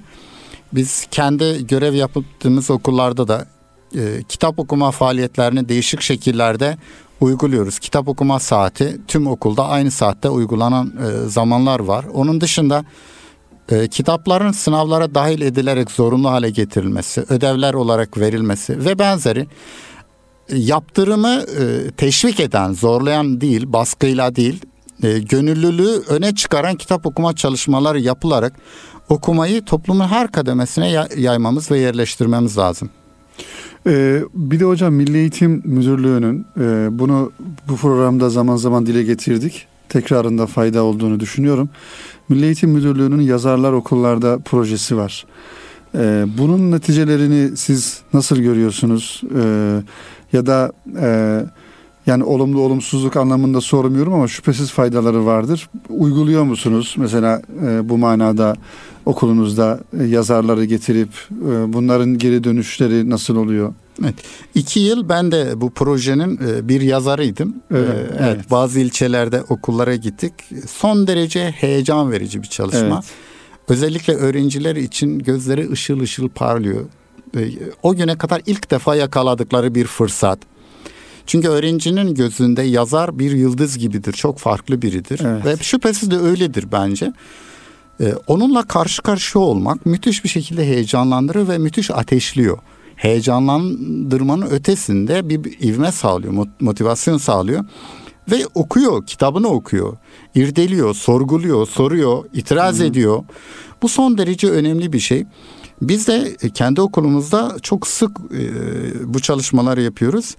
biz 0.73 1.07
kendi 1.11 1.67
görev 1.67 1.93
yaptığımız 1.93 2.71
okullarda 2.71 3.27
da 3.27 3.47
e, 3.95 4.23
kitap 4.29 4.59
okuma 4.59 4.91
faaliyetlerini 4.91 5.69
değişik 5.69 6.01
şekillerde 6.01 6.77
uyguluyoruz. 7.21 7.79
Kitap 7.79 8.07
okuma 8.07 8.39
saati 8.39 8.97
tüm 9.07 9.27
okulda 9.27 9.67
aynı 9.67 9.91
saatte 9.91 10.29
uygulanan 10.29 10.87
e, 10.87 11.29
zamanlar 11.29 11.79
var. 11.79 12.05
Onun 12.13 12.41
dışında 12.41 12.85
e, 13.71 13.87
kitapların 13.87 14.51
sınavlara 14.51 15.15
dahil 15.15 15.41
edilerek 15.41 15.91
zorunlu 15.91 16.29
hale 16.29 16.49
getirilmesi, 16.49 17.25
ödevler 17.29 17.73
olarak 17.73 18.17
verilmesi 18.17 18.85
ve 18.85 18.99
benzeri 18.99 19.47
e, 20.49 20.57
yaptırımı 20.57 21.43
e, 21.59 21.91
teşvik 21.91 22.39
eden, 22.39 22.73
zorlayan 22.73 23.41
değil, 23.41 23.73
baskıyla 23.73 24.35
değil, 24.35 24.61
e, 25.03 25.19
gönüllülüğü 25.19 26.01
öne 26.09 26.35
çıkaran 26.35 26.75
kitap 26.75 27.05
okuma 27.05 27.35
çalışmaları 27.35 27.99
yapılarak 27.99 28.53
okumayı 29.09 29.65
toplumun 29.65 30.07
her 30.07 30.31
kademesine 30.31 31.07
yaymamız 31.17 31.71
ve 31.71 31.79
yerleştirmemiz 31.79 32.57
lazım. 32.57 32.89
Ee, 33.87 34.21
bir 34.33 34.59
de 34.59 34.65
hocam 34.65 34.93
Milli 34.93 35.17
Eğitim 35.17 35.61
Müdürlüğü'nün 35.65 36.45
e, 36.59 36.87
bunu 36.99 37.31
bu 37.69 37.75
programda 37.75 38.29
zaman 38.29 38.55
zaman 38.55 38.85
dile 38.85 39.03
getirdik. 39.03 39.67
Tekrarında 39.89 40.47
fayda 40.47 40.83
olduğunu 40.83 41.19
düşünüyorum. 41.19 41.69
Milli 42.29 42.45
Eğitim 42.45 42.69
Müdürlüğü'nün 42.69 43.21
yazarlar 43.21 43.71
okullarda 43.71 44.39
projesi 44.39 44.97
var. 44.97 45.25
Ee, 45.95 46.25
bunun 46.37 46.71
neticelerini 46.71 47.57
siz 47.57 48.01
nasıl 48.13 48.37
görüyorsunuz? 48.37 49.21
Ee, 49.35 49.81
ya 50.33 50.45
da 50.45 50.71
e, 51.01 51.41
yani 52.07 52.23
olumlu 52.23 52.61
olumsuzluk 52.61 53.17
anlamında 53.17 53.61
sormuyorum 53.61 54.13
ama 54.13 54.27
şüphesiz 54.27 54.71
faydaları 54.71 55.25
vardır. 55.25 55.69
Uyguluyor 55.89 56.43
musunuz? 56.43 56.95
Mesela 56.97 57.41
e, 57.67 57.89
bu 57.89 57.97
manada 57.97 58.55
okulunuzda 59.05 59.79
e, 59.99 60.03
yazarları 60.03 60.65
getirip 60.65 61.09
e, 61.31 61.73
bunların 61.73 62.17
geri 62.17 62.43
dönüşleri 62.43 63.09
nasıl 63.09 63.35
oluyor? 63.35 63.73
Evet. 64.03 64.15
İki 64.55 64.79
yıl 64.79 65.09
ben 65.09 65.31
de 65.31 65.61
bu 65.61 65.69
projenin 65.69 66.39
e, 66.47 66.67
bir 66.67 66.81
yazarıydım. 66.81 67.55
Evet, 67.71 67.89
evet. 67.91 68.11
evet. 68.19 68.51
Bazı 68.51 68.79
ilçelerde 68.79 69.41
okullara 69.49 69.95
gittik. 69.95 70.33
Son 70.67 71.07
derece 71.07 71.51
heyecan 71.51 72.11
verici 72.11 72.43
bir 72.43 72.47
çalışma. 72.47 72.79
Evet. 72.79 73.05
Özellikle 73.67 74.13
öğrenciler 74.13 74.75
için 74.75 75.19
gözleri 75.19 75.71
ışıl 75.71 75.99
ışıl 75.99 76.29
parlıyor. 76.29 76.85
O 77.83 77.95
güne 77.95 78.17
kadar 78.17 78.41
ilk 78.45 78.71
defa 78.71 78.95
yakaladıkları 78.95 79.75
bir 79.75 79.85
fırsat. 79.85 80.39
Çünkü 81.27 81.47
öğrencinin 81.47 82.15
gözünde 82.15 82.61
yazar 82.61 83.19
bir 83.19 83.31
yıldız 83.31 83.77
gibidir. 83.77 84.13
Çok 84.13 84.39
farklı 84.39 84.81
biridir. 84.81 85.21
Evet. 85.25 85.45
Ve 85.45 85.63
şüphesiz 85.63 86.11
de 86.11 86.17
öyledir 86.17 86.65
bence. 86.71 87.13
Ee, 88.01 88.13
onunla 88.27 88.63
karşı 88.63 89.01
karşıya 89.01 89.43
olmak 89.43 89.85
müthiş 89.85 90.23
bir 90.23 90.29
şekilde 90.29 90.65
heyecanlandırır 90.65 91.47
ve 91.47 91.57
müthiş 91.57 91.91
ateşliyor. 91.91 92.57
Heyecanlandırmanın 92.95 94.45
ötesinde 94.45 95.29
bir 95.29 95.59
ivme 95.61 95.91
sağlıyor, 95.91 96.47
motivasyon 96.59 97.17
sağlıyor. 97.17 97.65
Ve 98.31 98.45
okuyor, 98.55 99.05
kitabını 99.05 99.47
okuyor, 99.47 99.97
irdeliyor, 100.35 100.95
sorguluyor, 100.95 101.67
soruyor, 101.67 102.25
itiraz 102.33 102.79
Hı. 102.79 102.83
ediyor. 102.83 103.23
Bu 103.81 103.89
son 103.89 104.17
derece 104.17 104.49
önemli 104.49 104.93
bir 104.93 104.99
şey. 104.99 105.25
Biz 105.81 106.07
de 106.07 106.37
kendi 106.53 106.81
okulumuzda 106.81 107.55
çok 107.61 107.87
sık 107.87 108.17
e, 108.17 109.13
bu 109.13 109.19
çalışmaları 109.19 109.81
yapıyoruz. 109.81 110.35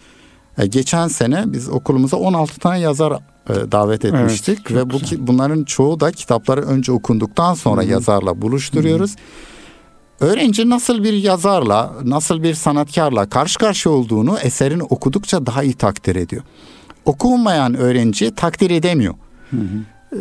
E, 0.58 0.66
geçen 0.66 1.08
sene 1.08 1.44
biz 1.46 1.68
okulumuza 1.68 2.16
16 2.16 2.60
tane 2.60 2.80
yazar 2.80 3.12
e, 3.12 3.72
davet 3.72 4.04
etmiştik 4.04 4.58
evet, 4.70 4.76
ve 4.76 4.90
bu 4.90 4.98
güzel. 4.98 5.26
bunların 5.26 5.64
çoğu 5.64 6.00
da 6.00 6.12
kitapları 6.12 6.60
önce 6.62 6.92
okunduktan 6.92 7.54
sonra 7.54 7.82
Hı-hı. 7.82 7.90
yazarla 7.90 8.42
buluşturuyoruz. 8.42 9.10
Hı-hı. 9.10 10.30
Öğrenci 10.30 10.70
nasıl 10.70 11.04
bir 11.04 11.12
yazarla, 11.12 11.92
nasıl 12.04 12.42
bir 12.42 12.54
sanatkarla 12.54 13.28
karşı 13.28 13.58
karşıya 13.58 13.94
olduğunu 13.94 14.38
eserini 14.38 14.82
okudukça 14.82 15.46
daha 15.46 15.62
iyi 15.62 15.74
takdir 15.74 16.16
ediyor. 16.16 16.42
Okunmayan 17.04 17.74
öğrenci 17.74 18.34
takdir 18.34 18.70
edemiyor. 18.70 19.14
Hı 19.50 19.56
hı. 19.56 19.97
E, 20.12 20.18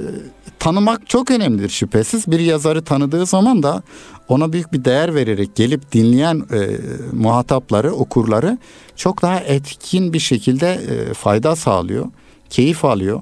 tanımak 0.59 1.09
çok 1.09 1.31
önemlidir 1.31 1.69
şüphesiz. 1.69 2.27
Bir 2.27 2.39
yazarı 2.39 2.83
tanıdığı 2.83 3.25
zaman 3.25 3.63
da 3.63 3.83
ona 4.27 4.53
büyük 4.53 4.73
bir 4.73 4.85
değer 4.85 5.15
vererek 5.15 5.55
gelip 5.55 5.91
dinleyen 5.91 6.43
e, 6.53 6.69
muhatapları, 7.13 7.91
okurları 7.91 8.57
çok 8.95 9.21
daha 9.21 9.39
etkin 9.39 10.13
bir 10.13 10.19
şekilde 10.19 10.67
e, 10.73 11.13
fayda 11.13 11.55
sağlıyor, 11.55 12.05
keyif 12.49 12.85
alıyor. 12.85 13.21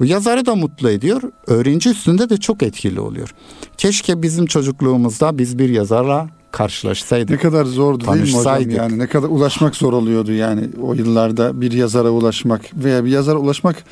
Bu 0.00 0.04
yazarı 0.04 0.46
da 0.46 0.54
mutlu 0.54 0.90
ediyor, 0.90 1.22
öğrenci 1.46 1.90
üstünde 1.90 2.30
de 2.30 2.36
çok 2.36 2.62
etkili 2.62 3.00
oluyor. 3.00 3.34
Keşke 3.78 4.22
bizim 4.22 4.46
çocukluğumuzda 4.46 5.38
biz 5.38 5.58
bir 5.58 5.68
yazarla 5.68 6.28
karşılaşsaydık. 6.50 7.30
Ne 7.30 7.36
kadar 7.36 7.64
zordu 7.64 8.12
değil 8.12 8.34
mi 8.34 8.38
hocam 8.38 8.70
yani 8.70 8.98
ne 8.98 9.06
kadar 9.06 9.28
ulaşmak 9.28 9.76
zor 9.76 9.92
oluyordu 9.92 10.32
yani 10.32 10.68
o 10.82 10.94
yıllarda 10.94 11.60
bir 11.60 11.72
yazara 11.72 12.10
ulaşmak 12.10 12.60
veya 12.74 13.04
bir 13.04 13.10
yazara 13.10 13.38
ulaşmak 13.38 13.84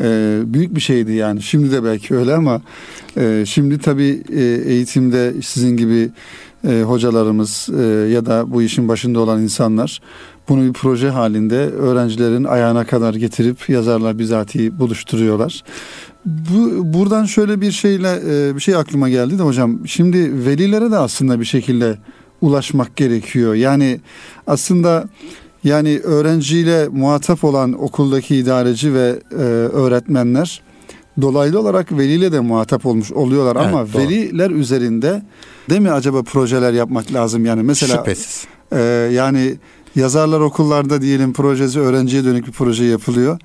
e, 0.00 0.38
büyük 0.46 0.74
bir 0.74 0.80
şeydi 0.80 1.12
yani. 1.12 1.42
Şimdi 1.42 1.72
de 1.72 1.84
belki 1.84 2.16
öyle 2.16 2.34
ama 2.34 2.60
e, 3.16 3.44
şimdi 3.46 3.78
tabii 3.78 4.22
e, 4.32 4.42
eğitimde 4.44 5.34
sizin 5.42 5.76
gibi 5.76 6.10
e, 6.68 6.82
hocalarımız 6.82 7.68
e, 7.78 7.82
ya 8.12 8.26
da 8.26 8.52
bu 8.52 8.62
işin 8.62 8.88
başında 8.88 9.20
olan 9.20 9.42
insanlar 9.42 10.00
bunu 10.48 10.68
bir 10.68 10.72
proje 10.72 11.10
halinde 11.10 11.56
öğrencilerin 11.56 12.44
ayağına 12.44 12.86
kadar 12.86 13.14
getirip 13.14 13.68
yazarlar 13.68 14.18
bizatihi 14.18 14.78
buluşturuyorlar. 14.78 15.64
Bu 16.24 16.94
buradan 16.94 17.24
şöyle 17.24 17.60
bir 17.60 17.72
şeyle 17.72 18.20
e, 18.28 18.54
bir 18.54 18.60
şey 18.60 18.76
aklıma 18.76 19.08
geldi 19.08 19.38
de 19.38 19.42
hocam. 19.42 19.88
Şimdi 19.88 20.46
velilere 20.46 20.90
de 20.90 20.96
aslında 20.96 21.40
bir 21.40 21.44
şekilde 21.44 21.98
ulaşmak 22.40 22.96
gerekiyor. 22.96 23.54
Yani 23.54 24.00
aslında 24.46 25.08
yani 25.64 25.98
öğrenciyle 25.98 26.88
muhatap 26.88 27.44
olan 27.44 27.82
okuldaki 27.82 28.36
idareci 28.36 28.94
ve 28.94 29.20
e, 29.30 29.34
öğretmenler 29.34 30.62
dolaylı 31.22 31.60
olarak 31.60 31.92
veliyle 31.92 32.32
de 32.32 32.40
muhatap 32.40 32.86
olmuş 32.86 33.12
oluyorlar 33.12 33.56
evet, 33.56 33.74
ama 33.74 33.92
doğru. 33.92 34.02
veliler 34.02 34.50
üzerinde 34.50 35.22
değil 35.70 35.80
mi 35.80 35.90
acaba 35.90 36.22
projeler 36.22 36.72
yapmak 36.72 37.12
lazım 37.12 37.44
yani 37.44 37.62
mesela 37.62 37.96
Şüphesiz. 37.96 38.46
E, 38.72 38.80
yani 39.12 39.54
yazarlar 39.96 40.40
okullarda 40.40 41.02
diyelim 41.02 41.32
projesi 41.32 41.80
öğrenciye 41.80 42.24
dönük 42.24 42.46
bir 42.46 42.52
proje 42.52 42.84
yapılıyor. 42.84 43.40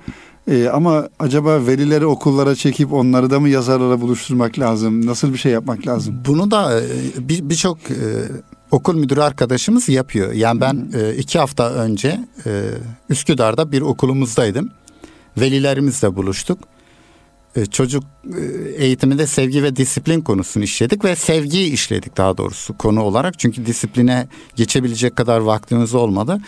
E, 0.50 0.68
ama 0.68 1.08
acaba 1.18 1.66
velileri 1.66 2.06
okullara 2.06 2.54
çekip 2.54 2.92
onları 2.92 3.30
da 3.30 3.40
mı 3.40 3.48
yazarlara 3.48 4.00
buluşturmak 4.00 4.58
lazım? 4.58 5.06
Nasıl 5.06 5.32
bir 5.32 5.38
şey 5.38 5.52
yapmak 5.52 5.86
lazım? 5.86 6.14
Bunu 6.26 6.50
da 6.50 6.80
e, 6.80 6.84
birçok 7.18 7.78
bir 7.90 7.94
e, 7.94 8.28
okul 8.74 8.94
müdürü 8.94 9.20
arkadaşımız 9.20 9.88
yapıyor. 9.88 10.32
Yani 10.32 10.60
ben 10.60 10.88
e, 10.94 11.14
iki 11.14 11.38
hafta 11.38 11.70
önce 11.70 12.20
e, 12.46 12.70
Üsküdar'da 13.08 13.72
bir 13.72 13.80
okulumuzdaydım. 13.80 14.70
Velilerimizle 15.38 16.16
buluştuk. 16.16 16.58
E, 17.56 17.66
çocuk 17.66 18.04
e, 18.38 18.40
eğitiminde 18.84 19.26
sevgi 19.26 19.62
ve 19.62 19.76
disiplin 19.76 20.20
konusunu 20.20 20.64
işledik 20.64 21.04
ve 21.04 21.16
sevgiyi 21.16 21.72
işledik 21.72 22.16
daha 22.16 22.36
doğrusu 22.36 22.78
konu 22.78 23.02
olarak. 23.02 23.38
Çünkü 23.38 23.66
disipline 23.66 24.28
geçebilecek 24.56 25.16
kadar 25.16 25.38
vaktimiz 25.38 25.94
olmadı. 25.94 26.38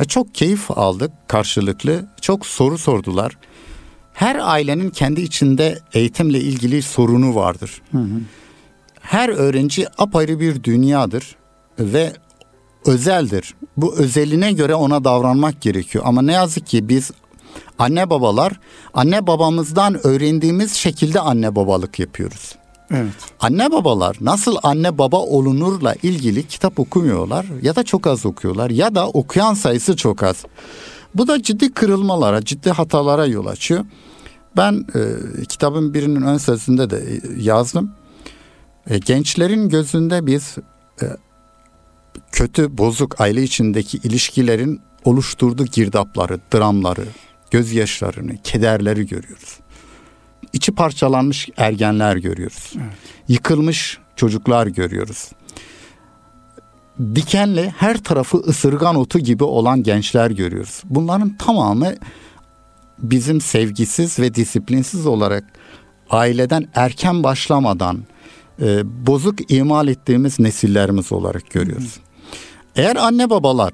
E, 0.00 0.04
çok 0.04 0.34
keyif 0.34 0.70
aldık 0.70 1.12
karşılıklı. 1.28 2.06
Çok 2.20 2.46
soru 2.46 2.78
sordular. 2.78 3.38
Her 4.12 4.36
ailenin 4.36 4.90
kendi 4.90 5.20
içinde 5.20 5.78
eğitimle 5.92 6.40
ilgili 6.40 6.82
sorunu 6.82 7.34
vardır. 7.34 7.82
Hı 7.92 7.98
hı. 7.98 8.20
Her 9.00 9.28
öğrenci 9.28 9.86
apayrı 9.98 10.40
bir 10.40 10.64
dünyadır 10.64 11.36
ve 11.78 12.12
özeldir. 12.86 13.54
Bu 13.76 13.94
özeline 13.96 14.52
göre 14.52 14.74
ona 14.74 15.04
davranmak 15.04 15.60
gerekiyor. 15.60 16.04
Ama 16.06 16.22
ne 16.22 16.32
yazık 16.32 16.66
ki 16.66 16.88
biz 16.88 17.10
anne 17.78 18.10
babalar 18.10 18.60
anne 18.94 19.26
babamızdan 19.26 20.06
öğrendiğimiz 20.06 20.74
şekilde 20.74 21.20
anne 21.20 21.56
babalık 21.56 21.98
yapıyoruz. 21.98 22.54
Evet. 22.90 23.12
Anne 23.40 23.72
babalar 23.72 24.16
nasıl 24.20 24.56
anne 24.62 24.98
baba 24.98 25.16
olunurla 25.16 25.94
ilgili 26.02 26.46
kitap 26.46 26.80
okumuyorlar 26.80 27.46
ya 27.62 27.76
da 27.76 27.82
çok 27.82 28.06
az 28.06 28.26
okuyorlar 28.26 28.70
ya 28.70 28.94
da 28.94 29.08
okuyan 29.08 29.54
sayısı 29.54 29.96
çok 29.96 30.22
az. 30.22 30.44
Bu 31.14 31.28
da 31.28 31.42
ciddi 31.42 31.72
kırılmalara, 31.72 32.44
ciddi 32.44 32.70
hatalara 32.70 33.26
yol 33.26 33.46
açıyor. 33.46 33.84
Ben 34.56 34.86
e, 34.94 35.00
kitabın 35.44 35.94
birinin 35.94 36.22
ön 36.22 36.38
sözünde 36.38 36.90
de 36.90 37.20
yazdım. 37.38 37.92
E, 38.86 38.98
gençlerin 38.98 39.68
gözünde 39.68 40.26
biz 40.26 40.56
e, 41.02 41.06
kötü, 42.32 42.78
bozuk 42.78 43.20
aile 43.20 43.42
içindeki 43.42 43.98
ilişkilerin 43.98 44.80
oluşturduğu 45.04 45.64
girdapları, 45.64 46.40
dramları, 46.54 47.06
gözyaşlarını, 47.50 48.42
kederleri 48.44 49.06
görüyoruz. 49.06 49.58
İçi 50.52 50.72
parçalanmış 50.72 51.48
ergenler 51.56 52.16
görüyoruz. 52.16 52.72
Evet. 52.76 52.92
Yıkılmış 53.28 53.98
çocuklar 54.16 54.66
görüyoruz. 54.66 55.30
Dikenli 57.14 57.74
her 57.76 57.96
tarafı 57.96 58.38
ısırgan 58.38 58.96
otu 58.96 59.18
gibi 59.18 59.44
olan 59.44 59.82
gençler 59.82 60.30
görüyoruz. 60.30 60.82
Bunların 60.84 61.36
tamamı 61.36 61.94
bizim 62.98 63.40
sevgisiz 63.40 64.18
ve 64.18 64.34
disiplinsiz 64.34 65.06
olarak 65.06 65.44
aileden 66.10 66.68
erken 66.74 67.22
başlamadan 67.22 67.98
e, 68.60 68.82
bozuk 69.06 69.52
imal 69.52 69.88
ettiğimiz 69.88 70.40
nesillerimiz 70.40 71.12
olarak 71.12 71.50
görüyoruz. 71.50 71.96
Eğer 72.76 72.96
anne 72.96 73.30
babalar 73.30 73.72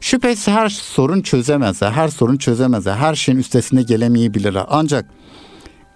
şüphesiz 0.00 0.48
her 0.48 0.68
sorun 0.68 1.20
çözemezler, 1.22 1.90
her 1.90 2.08
sorun 2.08 2.36
çözemezler, 2.36 2.96
her 2.96 3.14
şeyin 3.14 3.38
üstesine 3.38 3.82
gelemeyebilirler. 3.82 4.64
Ancak 4.68 5.10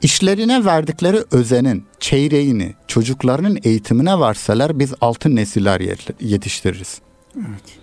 işlerine 0.02 0.64
verdikleri 0.64 1.24
özenin 1.30 1.84
çeyreğini 2.00 2.74
çocuklarının 2.88 3.58
eğitimine 3.64 4.20
verseler 4.20 4.78
biz 4.78 4.92
altın 5.00 5.36
nesiller 5.36 5.80
yetiştiririz. 6.20 7.00
Evet. 7.36 7.78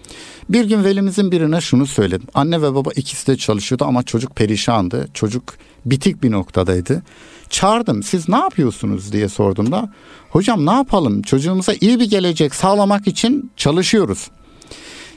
Bir 0.49 0.65
gün 0.65 0.83
velimizin 0.83 1.31
birine 1.31 1.61
şunu 1.61 1.87
söyledim. 1.87 2.27
Anne 2.33 2.61
ve 2.61 2.75
baba 2.75 2.89
ikisi 2.95 3.27
de 3.27 3.37
çalışıyordu 3.37 3.85
ama 3.85 4.03
çocuk 4.03 4.35
perişandı. 4.35 5.07
Çocuk 5.13 5.43
bitik 5.85 6.23
bir 6.23 6.31
noktadaydı. 6.31 7.03
Çağırdım. 7.51 8.03
Siz 8.03 8.29
ne 8.29 8.37
yapıyorsunuz 8.37 9.11
diye 9.11 9.29
sorduğumda 9.29 9.89
hocam 10.29 10.65
ne 10.65 10.71
yapalım 10.71 11.21
çocuğumuza 11.21 11.73
iyi 11.81 11.99
bir 11.99 12.09
gelecek 12.09 12.55
sağlamak 12.55 13.07
için 13.07 13.51
çalışıyoruz. 13.57 14.27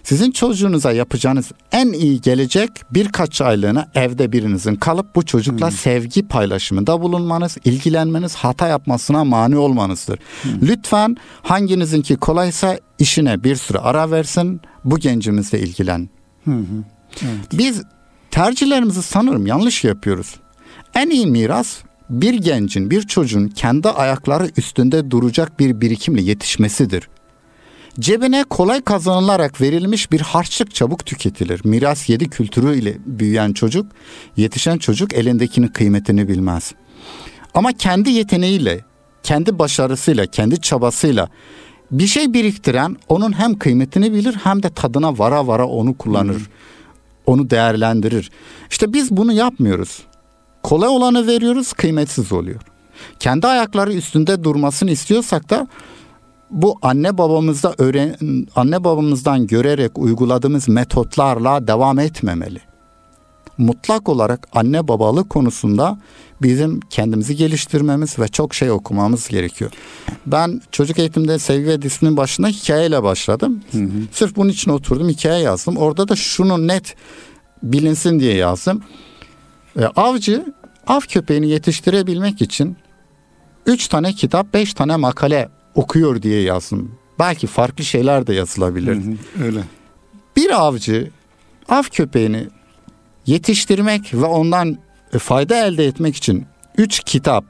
Sizin 0.03 0.31
çocuğunuza 0.31 0.93
yapacağınız 0.93 1.53
en 1.73 1.93
iyi 1.93 2.21
gelecek 2.21 2.71
birkaç 2.91 3.41
aylığına 3.41 3.89
evde 3.95 4.33
birinizin 4.33 4.75
kalıp 4.75 5.15
bu 5.15 5.27
çocukla 5.27 5.67
hmm. 5.67 5.77
sevgi 5.77 6.29
paylaşımında 6.29 7.01
bulunmanız, 7.03 7.57
ilgilenmeniz, 7.65 8.35
hata 8.35 8.69
yapmasına 8.69 9.25
mani 9.25 9.57
olmanızdır. 9.57 10.19
Hmm. 10.43 10.51
Lütfen 10.63 11.17
hanginizinki 11.43 12.17
kolaysa 12.17 12.79
işine 12.99 13.45
bir 13.45 13.57
süre 13.57 13.79
ara 13.79 14.11
versin, 14.11 14.61
bu 14.85 14.99
gencimizle 14.99 15.61
ilgilen. 15.61 16.09
Hmm. 16.45 16.65
Evet. 17.23 17.53
Biz 17.53 17.83
tercihlerimizi 18.31 19.03
sanırım 19.03 19.47
yanlış 19.47 19.85
yapıyoruz. 19.85 20.35
En 20.95 21.11
iyi 21.11 21.27
miras 21.27 21.77
bir 22.11 22.35
gencin, 22.35 22.91
bir 22.91 23.03
çocuğun 23.03 23.49
kendi 23.49 23.89
ayakları 23.89 24.51
üstünde 24.57 25.11
duracak 25.11 25.59
bir 25.61 25.81
birikimle 25.81 26.23
yetişmesidir. 26.23 27.09
Cebine 28.01 28.45
kolay 28.45 28.81
kazanılarak 28.81 29.61
verilmiş 29.61 30.13
bir 30.13 30.21
harçlık 30.21 30.75
çabuk 30.75 31.07
tüketilir. 31.07 31.61
Miras 31.65 32.09
yedi 32.09 32.31
kültürüyle 32.31 32.97
büyüyen 33.07 33.53
çocuk, 33.53 33.87
yetişen 34.37 34.79
çocuk 34.79 35.13
elindekinin 35.15 35.69
kıymetini 35.69 36.29
bilmez. 36.29 36.75
Ama 37.55 37.73
kendi 37.73 38.11
yeteneğiyle, 38.11 38.85
kendi 39.23 39.59
başarısıyla, 39.59 40.27
kendi 40.27 40.61
çabasıyla 40.61 41.29
bir 41.91 42.07
şey 42.07 42.33
biriktiren 42.33 42.97
onun 43.09 43.39
hem 43.39 43.59
kıymetini 43.59 44.13
bilir 44.13 44.35
hem 44.45 44.63
de 44.63 44.71
tadına 44.71 45.19
vara 45.19 45.47
vara 45.47 45.67
onu 45.67 45.99
kullanır. 45.99 46.43
Onu 47.27 47.51
değerlendirir. 47.51 48.31
İşte 48.71 48.93
biz 48.93 49.11
bunu 49.11 49.33
yapmıyoruz. 49.33 50.03
Kolay 50.65 50.89
olanı 50.89 51.27
veriyoruz, 51.27 51.73
kıymetsiz 51.73 52.33
oluyor. 52.33 52.61
Kendi 53.21 53.47
ayakları 53.47 53.93
üstünde 53.93 54.45
durmasını 54.45 54.91
istiyorsak 54.91 55.51
da 55.51 55.69
bu 56.51 56.79
anne 56.83 57.19
babamızda 57.19 57.75
öğren 57.79 58.17
anne 58.57 58.85
babamızdan 58.85 59.47
görerek 59.47 59.99
uyguladığımız 59.99 60.69
metotlarla 60.69 61.67
devam 61.67 61.99
etmemeli. 61.99 62.61
Mutlak 63.59 64.09
olarak 64.09 64.49
anne 64.53 64.89
babalık 64.89 65.31
konusunda 65.31 65.99
bizim 66.43 66.81
kendimizi 66.81 67.37
geliştirmemiz 67.37 68.19
ve 68.19 68.29
çok 68.29 68.55
şey 68.55 68.71
okumamız 68.71 69.29
gerekiyor. 69.29 69.71
Ben 70.27 70.61
çocuk 70.71 70.99
eğitimde 70.99 71.39
sevgi 71.39 71.67
ve 71.67 71.83
disiplinin 71.83 72.17
başında 72.17 72.49
hikayeyle 72.49 73.03
başladım. 73.03 73.61
Hı 73.73 73.79
hı. 73.79 73.91
Sırf 74.13 74.37
bunun 74.37 74.51
için 74.51 74.71
oturdum 74.71 75.09
hikaye 75.09 75.43
yazdım. 75.43 75.77
Orada 75.77 76.09
da 76.09 76.17
şunu 76.17 76.69
net 76.69 76.97
bilinsin 77.63 78.21
diye 78.21 78.35
yazdım. 78.35 78.83
E, 79.79 79.85
avcı 79.85 80.45
av 80.87 81.01
köpeğini 81.01 81.49
yetiştirebilmek 81.49 82.43
için 82.43 82.77
üç 83.67 83.89
tane 83.89 84.13
kitap, 84.13 84.55
beş 84.55 84.75
tane 84.75 84.97
makale 84.97 85.49
okuyor 85.75 86.23
diye 86.23 86.43
yazdım. 86.43 86.95
Belki 87.19 87.47
farklı 87.47 87.85
şeyler 87.85 88.27
de 88.27 88.35
yazılabilir. 88.35 88.99
öyle. 89.43 89.61
Bir 90.37 90.51
avcı 90.51 91.11
av 91.69 91.83
köpeğini 91.83 92.49
yetiştirmek 93.27 94.15
ve 94.15 94.25
ondan 94.25 94.79
fayda 95.19 95.67
elde 95.67 95.87
etmek 95.87 96.17
için 96.17 96.47
üç 96.79 97.01
kitap, 97.01 97.45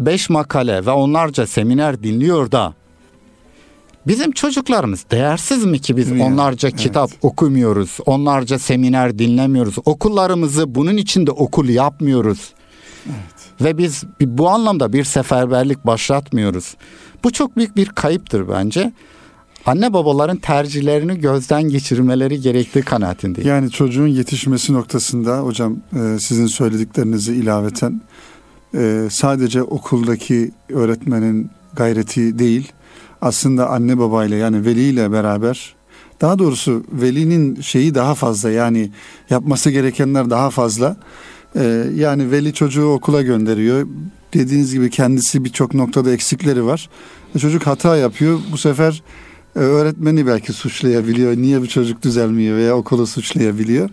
beş 0.00 0.30
makale 0.30 0.86
ve 0.86 0.90
onlarca 0.90 1.46
seminer 1.46 2.02
dinliyor 2.02 2.52
da 2.52 2.74
bizim 4.06 4.32
çocuklarımız 4.32 5.04
değersiz 5.10 5.64
mi 5.64 5.78
ki 5.78 5.96
biz 5.96 6.10
Değil 6.10 6.22
onlarca 6.22 6.68
evet. 6.68 6.80
kitap 6.80 7.10
okumuyoruz, 7.22 7.98
onlarca 8.06 8.58
seminer 8.58 9.18
dinlemiyoruz, 9.18 9.74
okullarımızı 9.84 10.74
bunun 10.74 10.96
için 10.96 11.26
de 11.26 11.30
okul 11.30 11.68
yapmıyoruz. 11.68 12.52
Evet. 13.06 13.60
Ve 13.60 13.78
biz 13.78 14.04
bu 14.20 14.48
anlamda 14.48 14.92
bir 14.92 15.04
seferberlik 15.04 15.86
başlatmıyoruz. 15.86 16.74
Bu 17.24 17.32
çok 17.32 17.56
büyük 17.56 17.76
bir 17.76 17.86
kayıptır 17.86 18.48
bence. 18.48 18.92
Anne 19.66 19.92
babaların 19.92 20.36
tercihlerini 20.36 21.20
gözden 21.20 21.62
geçirmeleri 21.62 22.40
gerektiği 22.40 22.82
kanaatindeyim. 22.82 23.48
Yani 23.48 23.70
çocuğun 23.70 24.06
yetişmesi 24.06 24.72
noktasında 24.72 25.38
hocam 25.38 25.76
e, 25.92 26.18
sizin 26.18 26.46
söylediklerinizi 26.46 27.34
ilaveten 27.34 28.00
e, 28.74 29.08
sadece 29.10 29.62
okuldaki 29.62 30.50
öğretmenin 30.68 31.50
gayreti 31.76 32.38
değil 32.38 32.72
aslında 33.24 33.70
anne 33.70 33.98
babayla 33.98 34.36
yani 34.36 34.64
veliyle 34.64 35.12
beraber 35.12 35.74
daha 36.20 36.38
doğrusu 36.38 36.84
velinin 36.92 37.60
şeyi 37.60 37.94
daha 37.94 38.14
fazla 38.14 38.50
yani 38.50 38.90
yapması 39.30 39.70
gerekenler 39.70 40.30
daha 40.30 40.50
fazla. 40.50 40.96
Ee, 41.56 41.84
yani 41.94 42.30
veli 42.30 42.52
çocuğu 42.52 42.86
okula 42.86 43.22
gönderiyor 43.22 43.86
dediğiniz 44.34 44.72
gibi 44.74 44.90
kendisi 44.90 45.44
birçok 45.44 45.74
noktada 45.74 46.12
eksikleri 46.12 46.64
var. 46.64 46.88
E, 47.34 47.38
çocuk 47.38 47.66
hata 47.66 47.96
yapıyor. 47.96 48.40
Bu 48.52 48.58
sefer 48.58 49.02
e, 49.56 49.58
öğretmeni 49.58 50.26
belki 50.26 50.52
suçlayabiliyor. 50.52 51.36
Niye 51.36 51.60
bu 51.60 51.68
çocuk 51.68 52.02
düzelmiyor 52.02 52.56
veya 52.56 52.76
okulu 52.76 53.06
suçlayabiliyor. 53.06 53.90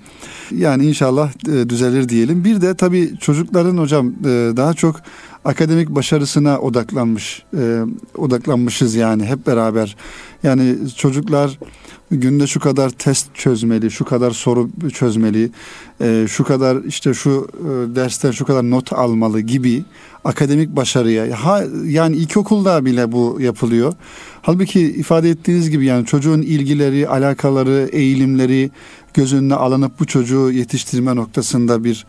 Yani 0.52 0.86
inşallah 0.86 1.32
e, 1.48 1.70
düzelir 1.70 2.10
diyelim. 2.10 2.44
Bir 2.44 2.62
de 2.62 2.76
tabii 2.76 3.14
çocukların 3.20 3.78
hocam 3.78 4.14
daha 4.58 4.74
çok 4.74 4.96
akademik 5.46 5.90
başarısına 5.90 6.60
odaklanmış 6.60 7.44
odaklanmışız 8.18 8.96
yani 8.96 9.26
hep 9.26 9.48
beraber. 9.48 9.96
Yani 10.44 10.76
çocuklar 10.98 11.60
günde 12.12 12.48
şu 12.48 12.60
kadar 12.60 12.90
test 12.90 13.36
çözmeli, 13.36 13.92
şu 13.92 14.06
kadar 14.06 14.32
soru 14.32 14.70
çözmeli, 14.94 15.52
şu 16.28 16.44
kadar 16.44 16.84
işte 16.84 17.14
şu 17.14 17.48
dersten 17.96 18.32
şu 18.32 18.46
kadar 18.46 18.70
not 18.70 18.94
almalı 18.94 19.40
gibi 19.40 19.84
akademik 20.24 20.76
başarıya 20.76 21.46
ha, 21.46 21.64
yani 21.86 22.16
ilkokulda 22.16 22.86
bile 22.86 23.12
bu 23.12 23.38
yapılıyor. 23.42 23.94
Halbuki 24.42 24.82
ifade 24.82 25.30
ettiğiniz 25.30 25.70
gibi 25.70 25.86
yani 25.86 26.06
çocuğun 26.06 26.42
ilgileri, 26.42 27.08
alakaları, 27.08 27.90
eğilimleri 27.92 28.72
göz 29.14 29.34
önüne 29.34 29.56
alınıp 29.56 30.00
bu 30.00 30.06
çocuğu 30.06 30.52
yetiştirme 30.52 31.16
noktasında 31.16 31.84
bir 31.84 32.06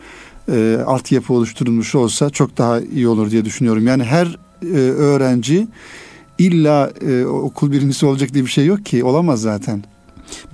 e, 0.49 0.79
altyapı 0.87 1.35
oluşturulmuş 1.35 1.95
olsa 1.95 2.31
çok 2.31 2.59
daha 2.59 2.81
iyi 2.81 3.09
olur 3.09 3.31
diye 3.31 3.45
düşünüyorum. 3.45 3.87
Yani 3.87 4.05
her 4.05 4.39
e, 4.63 4.77
öğrenci 4.77 5.69
illa 6.39 6.93
e, 7.09 7.25
okul 7.25 7.73
birincisi 7.73 8.07
olacak 8.07 8.35
diye 8.35 8.45
bir 8.45 8.51
şey 8.51 8.67
yok 8.67 8.87
ki 8.87 9.05
olamaz 9.05 9.41
zaten. 9.41 9.85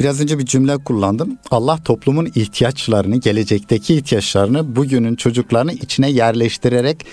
Biraz 0.00 0.20
önce 0.20 0.38
bir 0.38 0.46
cümle 0.46 0.76
kullandım. 0.76 1.38
Allah 1.50 1.78
toplumun 1.84 2.28
ihtiyaçlarını, 2.34 3.16
gelecekteki 3.16 3.94
ihtiyaçlarını 3.94 4.76
bugünün 4.76 5.16
çocuklarını 5.16 5.72
içine 5.72 6.10
yerleştirerek 6.10 7.06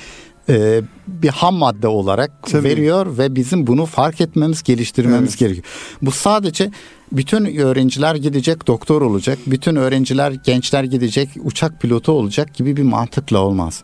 e, 0.49 0.81
bir 1.07 1.29
ham 1.29 1.55
madde 1.55 1.87
olarak 1.87 2.31
Tabii. 2.41 2.63
veriyor 2.63 3.17
ve 3.17 3.35
bizim 3.35 3.67
bunu 3.67 3.85
fark 3.85 4.21
etmemiz, 4.21 4.63
geliştirmemiz 4.63 5.29
evet. 5.29 5.39
gerekiyor. 5.39 5.65
Bu 6.01 6.11
sadece 6.11 6.71
bütün 7.11 7.45
öğrenciler 7.45 8.15
gidecek 8.15 8.67
doktor 8.67 9.01
olacak, 9.01 9.39
bütün 9.47 9.75
öğrenciler, 9.75 10.31
gençler 10.31 10.83
gidecek 10.83 11.29
uçak 11.43 11.81
pilotu 11.81 12.11
olacak 12.11 12.53
gibi 12.53 12.77
bir 12.77 12.83
mantıkla 12.83 13.39
olmaz. 13.39 13.83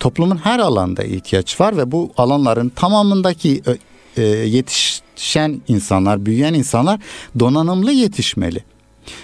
Toplumun 0.00 0.36
her 0.36 0.58
alanda 0.58 1.04
ihtiyaç 1.04 1.60
var 1.60 1.76
ve 1.76 1.92
bu 1.92 2.12
alanların 2.16 2.68
tamamındaki 2.68 3.62
e, 4.16 4.22
yetişen 4.26 5.62
insanlar, 5.68 6.26
büyüyen 6.26 6.54
insanlar 6.54 7.00
donanımlı 7.38 7.92
yetişmeli. 7.92 8.64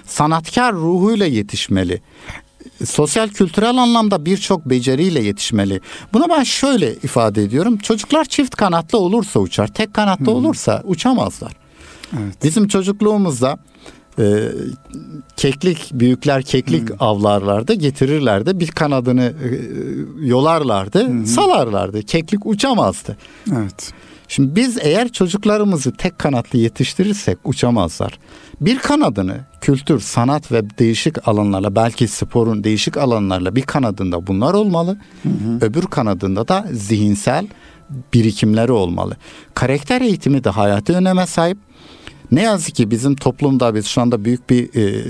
Sanatkar 0.07 0.75
ruhuyla 0.75 1.27
yetişmeli 1.27 2.01
sosyal 2.85 3.29
kültürel 3.29 3.77
anlamda 3.77 4.25
birçok 4.25 4.67
beceriyle 4.67 5.23
yetişmeli. 5.23 5.81
Buna 6.13 6.29
ben 6.29 6.43
şöyle 6.43 6.95
ifade 6.95 7.43
ediyorum. 7.43 7.79
Çocuklar 7.79 8.25
çift 8.25 8.57
kanatlı 8.57 8.99
olursa 8.99 9.41
uçar, 9.41 9.69
tek 9.69 9.95
kanatlı 9.95 10.27
hmm. 10.27 10.35
olursa 10.35 10.83
uçamazlar. 10.85 11.53
Evet. 12.19 12.35
Bizim 12.45 12.69
çocukluğumuzda 12.69 13.59
e, 14.19 14.49
keklik 15.37 15.91
büyükler 15.93 16.43
keklik 16.43 16.91
hmm. 16.91 16.97
avlarlardı 17.01 17.75
getirirlerdi 17.75 18.61
bir 18.61 18.71
kanadını 18.71 19.23
e, 19.23 19.49
yolarlardı 20.27 21.09
hmm. 21.09 21.27
salarlardı 21.27 22.03
keklik 22.03 22.47
uçamazdı. 22.47 23.17
Evet. 23.53 23.93
Şimdi 24.31 24.57
biz 24.57 24.79
eğer 24.81 25.13
çocuklarımızı 25.13 25.93
tek 25.93 26.19
kanatlı 26.19 26.59
yetiştirirsek 26.59 27.39
uçamazlar. 27.45 28.19
Bir 28.61 28.79
kanadını 28.79 29.37
kültür, 29.61 30.01
sanat 30.01 30.53
ve 30.53 30.79
değişik 30.79 31.29
alanlarla 31.29 31.77
belki 31.77 32.09
sporun 32.09 32.65
değişik 32.65 32.97
alanlarla 32.97 33.57
bir 33.57 33.63
kanadında 33.63 34.27
bunlar 34.27 34.55
olmalı. 34.55 34.99
Hı 35.23 35.29
hı. 35.29 35.67
Öbür 35.67 35.83
kanadında 35.83 36.49
da 36.49 36.67
zihinsel 36.73 37.47
birikimleri 38.15 38.73
olmalı. 38.73 39.17
Karakter 39.55 40.01
eğitimi 40.01 40.45
de 40.45 40.51
hayati 40.51 40.93
öneme 40.93 41.27
sahip. 41.27 41.59
Ne 42.33 42.43
yazık 42.43 42.75
ki 42.75 42.91
bizim 42.91 43.17
toplumda 43.17 43.75
biz 43.75 43.87
şu 43.87 44.01
anda 44.01 44.25
büyük 44.25 44.51
bir 44.51 44.75
e, 44.75 45.05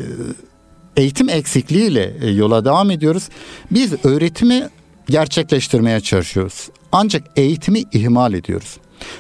eğitim 0.97 1.29
eksikliğiyle 1.29 2.17
e, 2.21 2.31
yola 2.31 2.65
devam 2.65 2.91
ediyoruz. 2.91 3.29
Biz 3.71 4.05
öğretimi 4.05 4.69
gerçekleştirmeye 5.09 6.01
çalışıyoruz. 6.01 6.69
Ancak 6.93 7.23
eğitimi 7.37 7.83
ihmal 7.93 8.35
ediyoruz. 8.35 8.77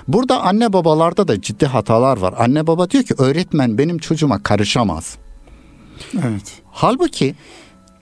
Burada 0.08 0.40
anne 0.42 0.72
babalarda 0.72 1.28
da 1.28 1.40
ciddi 1.40 1.66
hatalar 1.66 2.18
var. 2.18 2.34
Anne 2.38 2.66
baba 2.66 2.90
diyor 2.90 3.04
ki 3.04 3.14
öğretmen 3.18 3.78
benim 3.78 3.98
çocuğuma 3.98 4.42
karışamaz. 4.42 5.16
Evet. 6.14 6.62
Halbuki 6.70 7.34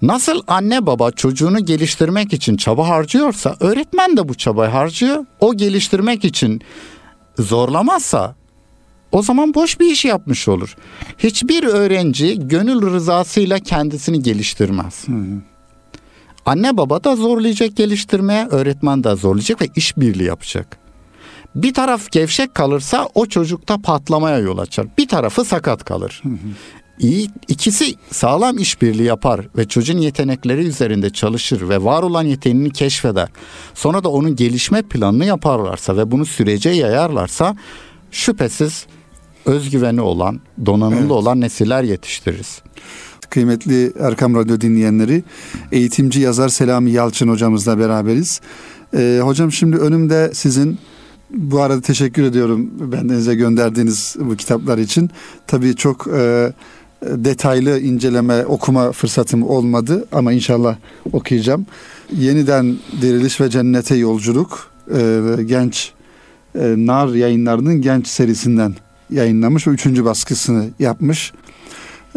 Nasıl 0.03 0.43
anne 0.47 0.87
baba 0.87 1.11
çocuğunu 1.11 1.65
geliştirmek 1.65 2.33
için 2.33 2.57
çaba 2.57 2.89
harcıyorsa 2.89 3.57
öğretmen 3.61 4.17
de 4.17 4.29
bu 4.29 4.35
çabayı 4.35 4.71
harcıyor. 4.71 5.25
O 5.41 5.55
geliştirmek 5.55 6.25
için 6.25 6.61
zorlamazsa 7.39 8.35
o 9.13 9.23
zaman 9.23 9.55
boş 9.55 9.81
bir 9.81 9.87
iş 9.87 10.05
yapmış 10.05 10.49
olur. 10.49 10.77
Hiçbir 11.19 11.65
öğrenci 11.65 12.49
gönül 12.49 12.83
rızasıyla 12.83 13.59
kendisini 13.59 14.23
geliştirmez. 14.23 15.09
Hı 15.09 15.13
hı. 15.13 15.41
Anne 16.47 16.77
baba 16.77 17.05
da 17.05 17.17
zorlayacak 17.17 17.77
geliştirmeye, 17.77 18.47
öğretmen 18.47 19.05
de 19.05 19.15
zorlayacak 19.15 19.63
ve 19.63 19.67
işbirliği 19.77 20.25
yapacak. 20.25 20.79
Bir 21.55 21.75
taraf 21.75 22.11
gevşek 22.11 22.55
kalırsa 22.55 23.09
o 23.15 23.27
çocukta 23.27 23.79
patlamaya 23.79 24.39
yol 24.39 24.59
açar. 24.59 24.87
Bir 24.99 25.09
tarafı 25.09 25.45
sakat 25.45 25.85
kalır. 25.85 26.21
Hı 26.23 26.29
hı. 26.29 26.37
İyi, 26.99 27.29
ikisi 27.49 27.95
sağlam 28.11 28.59
işbirliği 28.59 29.05
yapar 29.05 29.49
ve 29.57 29.69
çocuğun 29.69 29.99
yetenekleri 29.99 30.61
üzerinde 30.61 31.11
çalışır 31.11 31.69
ve 31.69 31.85
var 31.85 32.03
olan 32.03 32.23
yeteneğini 32.23 32.71
keşfeder. 32.71 33.29
Sonra 33.75 34.05
da 34.05 34.09
onun 34.09 34.37
gelişme 34.37 34.83
planını 34.83 35.25
yaparlarsa 35.25 35.97
ve 35.97 36.11
bunu 36.11 36.27
sürece 36.27 36.71
yayarlarsa 36.71 37.57
şüphesiz 38.11 38.87
özgüveni 39.47 40.01
olan, 40.01 40.41
donanımlı 40.67 41.01
evet. 41.01 41.11
olan 41.11 41.41
nesiller 41.41 41.83
yetiştiririz. 41.83 42.63
Kıymetli 43.31 43.93
Erkam 44.01 44.35
Radyo 44.35 44.61
dinleyenleri, 44.61 45.23
eğitimci 45.73 46.21
yazar 46.21 46.49
Selami 46.49 46.91
Yalçın 46.91 47.29
hocamızla 47.29 47.79
beraberiz. 47.79 48.41
Ee, 48.95 49.21
hocam 49.23 49.53
şimdi 49.53 49.77
önümde 49.77 50.31
sizin 50.35 50.79
bu 51.31 51.61
arada 51.61 51.81
teşekkür 51.81 52.23
ediyorum 52.23 52.71
bendenize 52.93 53.35
gönderdiğiniz 53.35 54.17
bu 54.21 54.37
kitaplar 54.37 54.79
için. 54.79 55.11
Tabii 55.47 55.77
çok 55.77 56.07
e, 56.07 56.53
detaylı 57.03 57.81
inceleme, 57.81 58.47
okuma 58.47 58.93
fırsatım 58.93 59.43
olmadı 59.43 60.07
ama 60.13 60.33
inşallah 60.33 60.77
okuyacağım. 61.13 61.67
Yeniden 62.13 62.77
Diriliş 63.01 63.41
ve 63.41 63.51
Cennete 63.51 63.97
Yolculuk 63.97 64.71
e, 64.95 65.21
genç 65.47 65.93
e, 66.55 66.75
Nar 66.77 67.09
yayınlarının 67.09 67.83
genç 67.83 68.07
serisinden 68.07 68.75
yayınlamış 69.11 69.67
ve 69.67 69.71
üçüncü 69.71 70.05
baskısını 70.05 70.71
yapmış. 70.79 71.33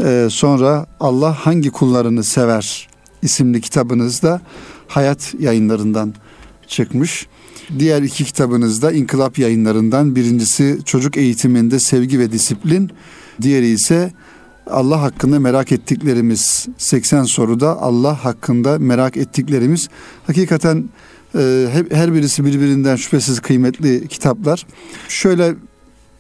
E, 0.04 0.28
sonra 0.32 0.86
Allah 1.00 1.34
hangi 1.34 1.70
kullarını 1.70 2.24
sever 2.24 2.90
isimli 3.22 3.62
kitabınızda 3.62 4.42
Hayat 4.88 5.34
yayınlarından 5.40 6.14
çıkmış. 6.68 7.28
Diğer 7.80 8.02
iki 8.02 8.26
kitabınızda 8.26 8.92
İnkılap 8.92 9.40
yayınlarından 9.40 10.16
birincisi 10.16 10.80
çocuk 10.86 11.18
eğitiminde 11.18 11.80
sevgi 11.80 12.20
ve 12.20 12.32
disiplin, 12.32 12.92
diğeri 13.42 13.68
ise 13.68 14.12
Allah 14.68 15.02
hakkında 15.02 15.40
merak 15.40 15.72
ettiklerimiz 15.72 16.68
80 16.78 17.24
soruda 17.24 17.82
Allah 17.82 18.26
hakkında 18.26 18.80
merak 18.80 19.18
ettiklerimiz 19.18 19.90
hakikaten 20.28 20.90
e, 21.36 21.68
her 21.92 22.14
birisi 22.14 22.46
birbirinden 22.46 22.96
şüphesiz 22.96 23.40
kıymetli 23.40 24.08
kitaplar. 24.08 24.66
Şöyle 25.08 25.56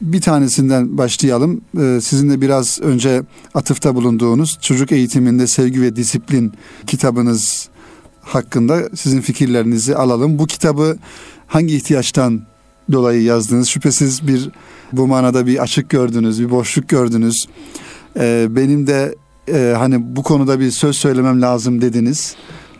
bir 0.02 0.22
tanesinden 0.22 0.98
başlayalım. 0.98 1.62
E, 1.82 2.02
sizin 2.02 2.30
de 2.30 2.42
biraz 2.42 2.80
önce 2.82 3.24
atıfta 3.54 3.96
bulunduğunuz 3.96 4.58
çocuk 4.62 4.92
eğitiminde 4.92 5.48
sevgi 5.48 5.82
ve 5.82 5.96
disiplin 5.96 6.54
kitabınız 6.88 7.70
hakkında 8.22 8.90
sizin 8.96 9.22
fikirlerinizi 9.22 9.96
alalım. 9.96 10.40
Bu 10.40 10.48
kitabı 10.48 10.98
hangi 11.48 11.76
ihtiyaçtan 11.76 12.42
dolayı 12.92 13.24
yazdınız? 13.24 13.68
Şüphesiz 13.68 14.28
bir 14.28 14.50
bu 14.94 15.08
manada 15.08 15.48
bir 15.48 15.64
açık 15.64 15.90
gördünüz, 15.90 16.42
bir 16.42 16.50
boşluk 16.50 16.90
gördünüz. 16.90 17.46
Ee, 18.20 18.48
benim 18.50 18.88
de 18.88 19.16
e, 19.48 19.74
hani 19.78 20.16
bu 20.16 20.24
konuda 20.24 20.60
bir 20.60 20.72
söz 20.72 20.96
söylemem 20.96 21.42
lazım 21.42 21.82
dediniz. 21.82 22.36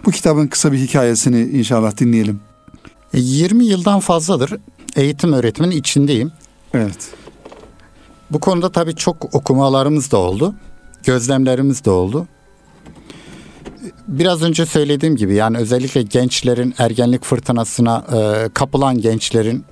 Bu 0.06 0.12
kitabın 0.12 0.48
kısa 0.48 0.72
bir 0.72 0.78
hikayesini 0.78 1.42
inşallah 1.42 1.98
dinleyelim. 1.98 2.40
20 3.14 3.64
e, 3.64 3.68
yıldan 3.68 4.00
fazladır 4.00 4.54
eğitim 4.96 5.34
öğretimin 5.34 5.72
içindeyim. 5.72 6.32
Evet. 6.74 7.10
Bu 8.32 8.40
konuda 8.40 8.72
tabii 8.72 8.96
çok 8.96 9.36
okumalarımız 9.36 10.12
da 10.12 10.18
oldu. 10.18 10.56
Gözlemlerimiz 11.04 11.86
de 11.86 11.90
oldu. 11.90 12.28
Biraz 14.08 14.44
önce 14.44 14.66
söylediğim 14.66 15.16
gibi 15.16 15.34
yani 15.34 15.58
özellikle 15.58 16.02
gençlerin 16.02 16.74
ergenlik 16.78 17.24
fırtınasına 17.24 18.06
e, 18.14 18.50
kapılan 18.50 19.02
gençlerin 19.02 19.66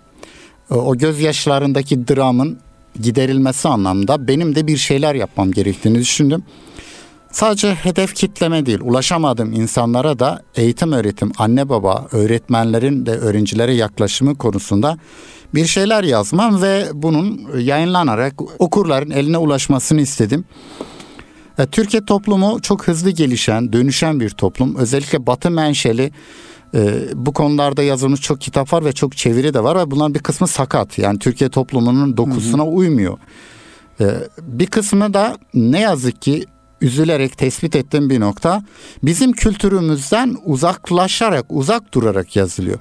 e, 0.71 0.73
o 0.73 0.97
gözyaşlarındaki 0.97 2.07
dramın 2.07 2.59
giderilmesi 3.01 3.67
anlamda 3.67 4.27
benim 4.27 4.55
de 4.55 4.67
bir 4.67 4.77
şeyler 4.77 5.15
yapmam 5.15 5.51
gerektiğini 5.51 5.99
düşündüm. 5.99 6.43
Sadece 7.31 7.75
hedef 7.75 8.15
kitleme 8.15 8.65
değil, 8.65 8.79
ulaşamadığım 8.81 9.53
insanlara 9.53 10.19
da 10.19 10.41
eğitim 10.55 10.91
öğretim, 10.91 11.31
anne 11.37 11.69
baba, 11.69 12.07
öğretmenlerin 12.11 13.05
de 13.05 13.11
öğrencilere 13.11 13.73
yaklaşımı 13.73 14.37
konusunda 14.37 14.97
bir 15.53 15.65
şeyler 15.65 16.03
yazmam 16.03 16.61
ve 16.61 16.85
bunun 16.93 17.41
yayınlanarak 17.59 18.33
okurların 18.59 19.09
eline 19.11 19.37
ulaşmasını 19.37 20.01
istedim. 20.01 20.45
E, 21.57 21.65
Türkiye 21.65 22.05
toplumu 22.05 22.61
çok 22.61 22.87
hızlı 22.87 23.09
gelişen, 23.09 23.73
dönüşen 23.73 24.19
bir 24.19 24.29
toplum. 24.29 24.75
Özellikle 24.75 25.27
batı 25.27 25.51
menşeli 25.51 26.11
e, 26.73 27.01
bu 27.13 27.33
konularda 27.33 27.83
yazılmış 27.83 28.21
çok 28.21 28.41
kitap 28.41 28.73
var 28.73 28.85
ve 28.85 28.93
çok 28.93 29.17
çeviri 29.17 29.53
de 29.53 29.63
var 29.63 29.77
ve 29.77 29.91
bunların 29.91 30.13
bir 30.13 30.19
kısmı 30.19 30.47
sakat. 30.47 30.97
Yani 30.97 31.19
Türkiye 31.19 31.49
toplumunun 31.49 32.17
dokusuna 32.17 32.63
hı 32.63 32.67
hı. 32.67 32.71
uymuyor. 32.71 33.17
E, 34.01 34.05
bir 34.41 34.67
kısmı 34.67 35.13
da 35.13 35.37
ne 35.53 35.79
yazık 35.79 36.21
ki 36.21 36.45
üzülerek 36.81 37.37
tespit 37.37 37.75
ettiğim 37.75 38.09
bir 38.09 38.19
nokta 38.19 38.63
bizim 39.03 39.31
kültürümüzden 39.31 40.37
uzaklaşarak, 40.45 41.45
uzak 41.49 41.93
durarak 41.93 42.35
yazılıyor. 42.35 42.79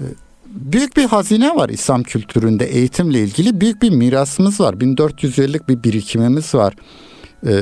E, 0.00 0.04
büyük 0.46 0.96
bir 0.96 1.04
hazine 1.04 1.56
var 1.56 1.68
İslam 1.68 2.02
kültüründe 2.02 2.64
eğitimle 2.64 3.20
ilgili 3.20 3.60
büyük 3.60 3.82
bir 3.82 3.90
mirasımız 3.90 4.60
var. 4.60 4.80
1400 4.80 5.38
yıllık 5.38 5.68
bir 5.68 5.82
birikimimiz 5.82 6.54
var. 6.54 6.74
E, 7.46 7.52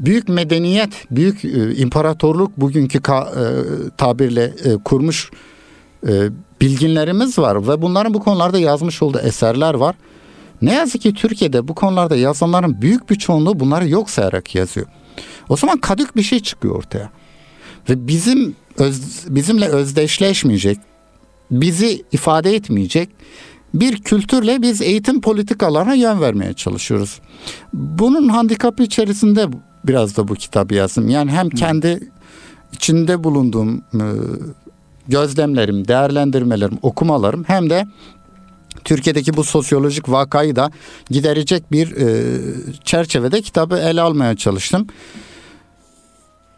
büyük 0.00 0.28
medeniyet, 0.28 1.06
büyük 1.10 1.44
e, 1.44 1.76
imparatorluk 1.76 2.56
bugünkü 2.56 2.98
e, 2.98 3.02
tabirle 3.96 4.44
e, 4.44 4.76
kurmuş 4.84 5.30
bilginlerimiz 6.60 7.38
var 7.38 7.68
ve 7.68 7.82
bunların 7.82 8.14
bu 8.14 8.20
konularda 8.20 8.58
yazmış 8.58 9.02
olduğu 9.02 9.18
eserler 9.18 9.74
var. 9.74 9.94
Ne 10.64 10.74
yazık 10.74 11.02
ki 11.02 11.14
Türkiye'de 11.14 11.68
bu 11.68 11.74
konularda 11.74 12.16
yazanların 12.16 12.82
büyük 12.82 13.10
bir 13.10 13.14
çoğunluğu 13.14 13.60
bunları 13.60 13.88
yok 13.88 14.10
sayarak 14.10 14.54
yazıyor. 14.54 14.86
O 15.48 15.56
zaman 15.56 15.78
kadük 15.78 16.16
bir 16.16 16.22
şey 16.22 16.40
çıkıyor 16.40 16.76
ortaya. 16.76 17.10
Ve 17.88 18.06
bizim 18.08 18.56
öz, 18.78 19.24
bizimle 19.28 19.68
özdeşleşmeyecek, 19.68 20.78
bizi 21.50 22.04
ifade 22.12 22.54
etmeyecek 22.54 23.08
bir 23.74 24.02
kültürle 24.02 24.62
biz 24.62 24.82
eğitim 24.82 25.20
politikalarına 25.20 25.94
yön 25.94 26.20
vermeye 26.20 26.52
çalışıyoruz. 26.52 27.20
Bunun 27.72 28.28
handikapı 28.28 28.82
içerisinde 28.82 29.46
biraz 29.84 30.16
da 30.16 30.28
bu 30.28 30.34
kitabı 30.34 30.74
yazdım. 30.74 31.08
Yani 31.08 31.30
hem 31.30 31.50
kendi 31.50 32.10
içinde 32.72 33.24
bulunduğum 33.24 33.76
e, 33.94 34.06
gözlemlerim, 35.08 35.88
değerlendirmelerim, 35.88 36.78
okumalarım 36.82 37.44
hem 37.46 37.70
de 37.70 37.86
Türkiye'deki 38.84 39.36
bu 39.36 39.44
sosyolojik 39.44 40.08
vakayı 40.08 40.56
da 40.56 40.70
giderecek 41.10 41.72
bir 41.72 41.96
e, 41.96 42.06
çerçevede 42.84 43.42
kitabı 43.42 43.76
ele 43.76 44.00
almaya 44.00 44.36
çalıştım. 44.36 44.86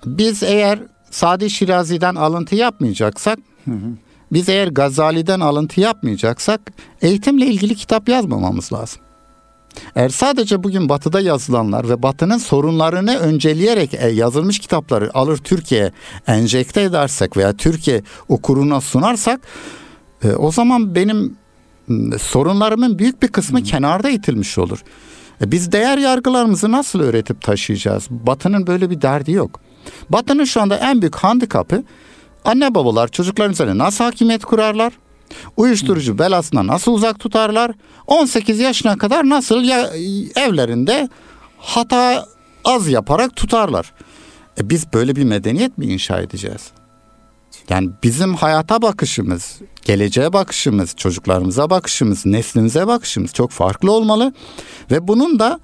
Biz 0.07 0.43
eğer 0.43 0.79
Sadi 1.11 1.51
Şirazi'den 1.51 2.15
alıntı 2.15 2.55
yapmayacaksak, 2.55 3.39
hı 3.65 3.71
hı. 3.71 3.91
biz 4.33 4.49
eğer 4.49 4.69
Gazali'den 4.69 5.41
alıntı 5.41 5.81
yapmayacaksak 5.81 6.61
eğitimle 7.03 7.47
ilgili 7.47 7.75
kitap 7.75 8.09
yazmamamız 8.09 8.73
lazım. 8.73 9.01
Eğer 9.97 10.09
sadece 10.09 10.63
bugün 10.63 10.89
batıda 10.89 11.21
yazılanlar 11.21 11.89
ve 11.89 12.03
batının 12.03 12.39
sorunlarını 12.39 13.19
önceleyerek 13.19 13.95
e, 13.95 14.09
yazılmış 14.09 14.59
kitapları 14.59 15.11
alır 15.15 15.37
Türkiye'ye 15.37 15.93
enjekte 16.27 16.83
edersek 16.83 17.37
veya 17.37 17.53
Türkiye 17.53 18.03
okuruna 18.29 18.81
sunarsak 18.81 19.41
e, 20.25 20.33
o 20.33 20.53
zaman 20.53 20.95
benim 20.95 21.37
sorunlarımın 22.19 22.99
büyük 22.99 23.23
bir 23.23 23.29
kısmı 23.29 23.59
Hı. 23.59 23.63
kenarda 23.63 24.11
itilmiş 24.11 24.59
olur. 24.59 24.83
E, 25.41 25.53
biz 25.53 25.73
değer 25.73 25.99
yargılarımızı 25.99 26.73
nasıl 26.73 27.01
öğretip 27.01 27.43
taşıyacağız? 27.43 28.07
Batı'nın 28.11 28.67
böyle 28.67 28.91
bir 28.91 29.03
derdi 29.03 29.33
yok. 29.33 29.61
Batı'nın 30.11 30.45
şu 30.45 30.61
anda 30.61 30.77
en 30.77 31.01
büyük 31.01 31.17
handikapı 31.17 31.83
anne 32.45 32.75
babalar 32.75 33.09
çocukların 33.09 33.53
üzerine 33.53 33.79
nasıl 33.79 34.05
hakimiyet 34.05 34.45
kurarlar? 34.45 34.93
Uyuşturucu 35.57 36.19
belasına 36.19 36.67
nasıl 36.67 36.93
uzak 36.93 37.19
tutarlar? 37.19 37.73
18 38.07 38.61
yaşına 38.61 38.99
kadar 38.99 39.29
nasıl 39.29 39.63
ya, 39.63 39.91
evlerinde 40.37 41.09
hata 41.59 42.27
az 42.65 42.89
yaparak 42.89 43.37
tutarlar? 43.37 43.93
E 44.61 44.71
biz 44.71 44.93
böyle 44.93 45.17
bir 45.17 45.25
medeniyet 45.25 45.79
mi 45.79 45.87
inşa 45.87 46.21
edeceğiz? 46.21 46.71
Yani 47.71 47.91
bizim 48.03 48.35
hayata 48.35 48.83
bakışımız, 48.83 49.59
geleceğe 49.85 50.33
bakışımız, 50.33 50.97
çocuklarımıza 50.97 51.71
bakışımız, 51.71 52.27
neslimize 52.27 52.87
bakışımız 52.87 53.33
çok 53.33 53.51
farklı 53.51 53.93
olmalı 53.93 54.33
ve 54.91 55.09
bunun 55.09 55.39
da 55.39 55.61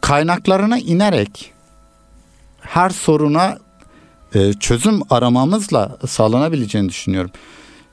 kaynaklarına 0.00 0.78
inerek 0.78 1.52
her 2.60 2.90
soruna 2.90 3.58
e, 4.34 4.52
çözüm 4.52 5.00
aramamızla 5.10 5.98
sağlanabileceğini 6.06 6.88
düşünüyorum. 6.88 7.30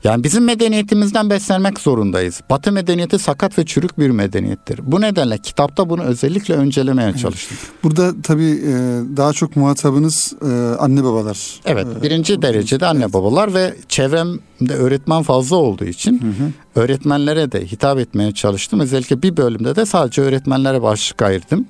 Yani 0.04 0.24
bizim 0.24 0.44
medeniyetimizden 0.44 1.30
beslenmek 1.30 1.80
zorundayız. 1.80 2.40
Batı 2.50 2.72
medeniyeti 2.72 3.18
sakat 3.18 3.58
ve 3.58 3.66
çürük 3.66 3.98
bir 3.98 4.10
medeniyettir. 4.10 4.80
Bu 4.82 5.00
nedenle 5.00 5.38
kitapta 5.38 5.90
bunu 5.90 6.02
özellikle 6.02 6.54
öncelemeye 6.54 7.12
çalıştım. 7.12 7.58
Burada 7.84 8.22
tabii 8.22 8.50
e, 8.50 8.72
daha 9.16 9.32
çok 9.32 9.56
muhatabınız 9.56 10.34
e, 10.42 10.46
anne 10.78 11.04
babalar. 11.04 11.60
Evet 11.64 11.86
birinci 12.02 12.42
derecede 12.42 12.86
anne 12.86 13.12
babalar 13.12 13.54
ve 13.54 13.74
çevremde 13.88 14.74
öğretmen 14.74 15.22
fazla 15.22 15.56
olduğu 15.56 15.84
için 15.84 16.22
hı 16.22 16.26
hı. 16.26 16.50
öğretmenlere 16.74 17.52
de 17.52 17.66
hitap 17.66 17.98
etmeye 17.98 18.32
çalıştım. 18.32 18.80
Özellikle 18.80 19.22
bir 19.22 19.36
bölümde 19.36 19.76
de 19.76 19.86
sadece 19.86 20.22
öğretmenlere 20.22 20.82
başlık 20.82 21.22
ayırdım. 21.22 21.66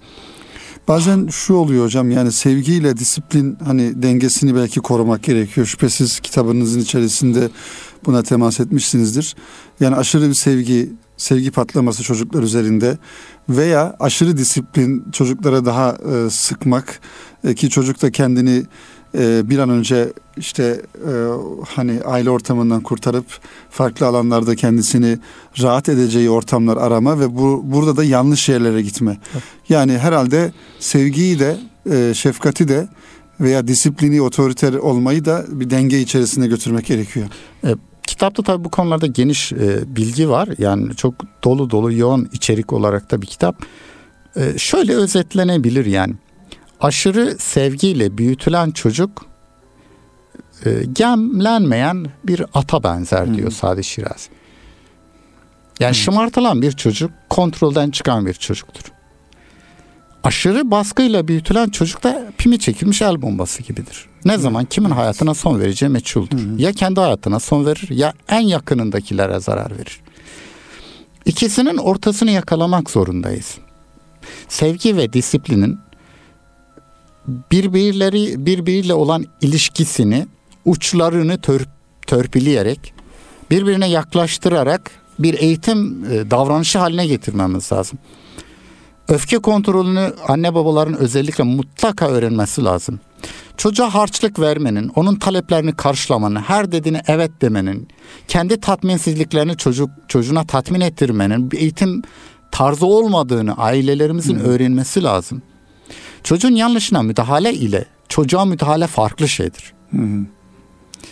Bazen 0.88 1.26
şu 1.26 1.54
oluyor 1.54 1.84
hocam 1.84 2.10
yani 2.10 2.32
sevgiyle 2.32 2.96
disiplin 2.96 3.58
hani 3.64 4.02
dengesini 4.02 4.54
belki 4.54 4.80
korumak 4.80 5.22
gerekiyor. 5.22 5.66
Şüphesiz 5.66 6.20
kitabınızın 6.20 6.80
içerisinde 6.80 7.48
buna 8.06 8.22
temas 8.22 8.60
etmişsinizdir. 8.60 9.36
Yani 9.80 9.96
aşırı 9.96 10.28
bir 10.28 10.34
sevgi, 10.34 10.92
sevgi 11.16 11.50
patlaması 11.50 12.02
çocuklar 12.02 12.42
üzerinde 12.42 12.98
veya 13.48 13.96
aşırı 14.00 14.36
disiplin 14.36 15.04
çocuklara 15.12 15.64
daha 15.64 15.90
e, 15.90 16.30
sıkmak 16.30 17.00
e, 17.44 17.54
ki 17.54 17.70
çocuk 17.70 18.02
da 18.02 18.10
kendini 18.10 18.64
e, 19.18 19.50
bir 19.50 19.58
an 19.58 19.70
önce 19.70 20.12
işte 20.36 20.82
e, 20.94 21.12
hani 21.66 22.02
aile 22.04 22.30
ortamından 22.30 22.80
kurtarıp 22.80 23.26
farklı 23.70 24.06
alanlarda 24.06 24.56
kendisini 24.56 25.18
rahat 25.62 25.88
edeceği 25.88 26.30
ortamlar 26.30 26.76
arama 26.76 27.20
ve 27.20 27.36
bu 27.36 27.62
burada 27.64 27.96
da 27.96 28.04
yanlış 28.04 28.48
yerlere 28.48 28.82
gitme. 28.82 29.18
Yani 29.68 29.98
herhalde 29.98 30.52
sevgiyi 30.78 31.38
de 31.38 31.56
e, 31.90 32.14
şefkati 32.14 32.68
de 32.68 32.88
veya 33.40 33.68
disiplini 33.68 34.22
otoriter 34.22 34.72
olmayı 34.72 35.24
da 35.24 35.44
bir 35.48 35.70
denge 35.70 36.00
içerisine 36.00 36.46
götürmek 36.46 36.86
gerekiyor. 36.86 37.26
E, 37.64 37.74
kitapta 38.10 38.42
tabii 38.42 38.64
bu 38.64 38.70
konularda 38.70 39.06
geniş 39.06 39.52
e, 39.52 39.96
bilgi 39.96 40.30
var. 40.30 40.48
Yani 40.58 40.96
çok 40.96 41.14
dolu 41.44 41.70
dolu 41.70 41.92
yoğun 41.92 42.28
içerik 42.32 42.72
olarak 42.72 43.10
da 43.10 43.22
bir 43.22 43.26
kitap. 43.26 43.56
E, 44.36 44.58
şöyle 44.58 44.94
özetlenebilir 44.94 45.86
yani. 45.86 46.14
Aşırı 46.80 47.38
sevgiyle 47.38 48.18
büyütülen 48.18 48.70
çocuk 48.70 49.26
e, 50.64 50.70
gemlenmeyen 50.92 52.06
bir 52.24 52.44
ata 52.54 52.82
benzer 52.82 53.34
diyor 53.34 53.48
hmm. 53.48 53.56
Sadi 53.56 53.84
Şirazi. 53.84 54.28
Yani 55.80 55.90
hmm. 55.90 55.94
şımartılan 55.94 56.62
bir 56.62 56.72
çocuk 56.72 57.10
kontrolden 57.28 57.90
çıkan 57.90 58.26
bir 58.26 58.34
çocuktur. 58.34 58.92
Aşırı 60.24 60.70
baskıyla 60.70 61.28
büyütülen 61.28 61.68
çocuk 61.68 62.02
da 62.02 62.32
pimi 62.38 62.58
çekilmiş 62.58 63.02
el 63.02 63.22
bombası 63.22 63.62
gibidir. 63.62 64.09
Ne 64.24 64.38
zaman 64.38 64.64
kimin 64.64 64.90
hayatına 64.90 65.34
son 65.34 65.60
vereceği 65.60 65.88
meçhuldür. 65.88 66.38
Hı 66.38 66.62
Ya 66.62 66.72
kendi 66.72 67.00
hayatına 67.00 67.40
son 67.40 67.66
verir 67.66 67.90
ya 67.90 68.12
en 68.28 68.40
yakınındakilere 68.40 69.40
zarar 69.40 69.70
verir. 69.78 70.00
İkisinin 71.24 71.76
ortasını 71.76 72.30
yakalamak 72.30 72.90
zorundayız. 72.90 73.58
Sevgi 74.48 74.96
ve 74.96 75.12
disiplinin 75.12 75.78
birbirleri 77.52 78.46
birbiriyle 78.46 78.94
olan 78.94 79.24
ilişkisini 79.40 80.26
uçlarını 80.64 81.40
tör, 81.40 81.60
törpüleyerek 82.06 82.94
birbirine 83.50 83.88
yaklaştırarak 83.88 84.90
bir 85.18 85.34
eğitim 85.38 86.04
e, 86.04 86.30
davranışı 86.30 86.78
haline 86.78 87.06
getirmemiz 87.06 87.72
lazım. 87.72 87.98
Öfke 89.10 89.38
kontrolünü 89.38 90.12
anne 90.28 90.54
babaların 90.54 90.98
özellikle 90.98 91.44
mutlaka 91.44 92.08
öğrenmesi 92.08 92.64
lazım. 92.64 93.00
Çocuğa 93.56 93.94
harçlık 93.94 94.40
vermenin, 94.40 94.88
onun 94.88 95.16
taleplerini 95.16 95.76
karşılamanın, 95.76 96.36
her 96.36 96.72
dediğine 96.72 97.02
evet 97.06 97.30
demenin, 97.42 97.88
kendi 98.28 98.60
tatminsizliklerini 98.60 99.56
çocuk 99.56 99.90
çocuğuna 100.08 100.44
tatmin 100.44 100.80
ettirmenin 100.80 101.50
bir 101.50 101.58
eğitim 101.58 102.02
tarzı 102.52 102.86
olmadığını 102.86 103.56
ailelerimizin 103.56 104.38
hmm. 104.38 104.44
öğrenmesi 104.44 105.02
lazım. 105.02 105.42
Çocuğun 106.24 106.54
yanlışına 106.54 107.02
müdahale 107.02 107.54
ile 107.54 107.84
çocuğa 108.08 108.44
müdahale 108.44 108.86
farklı 108.86 109.28
şeydir. 109.28 109.72
Hmm. 109.90 110.26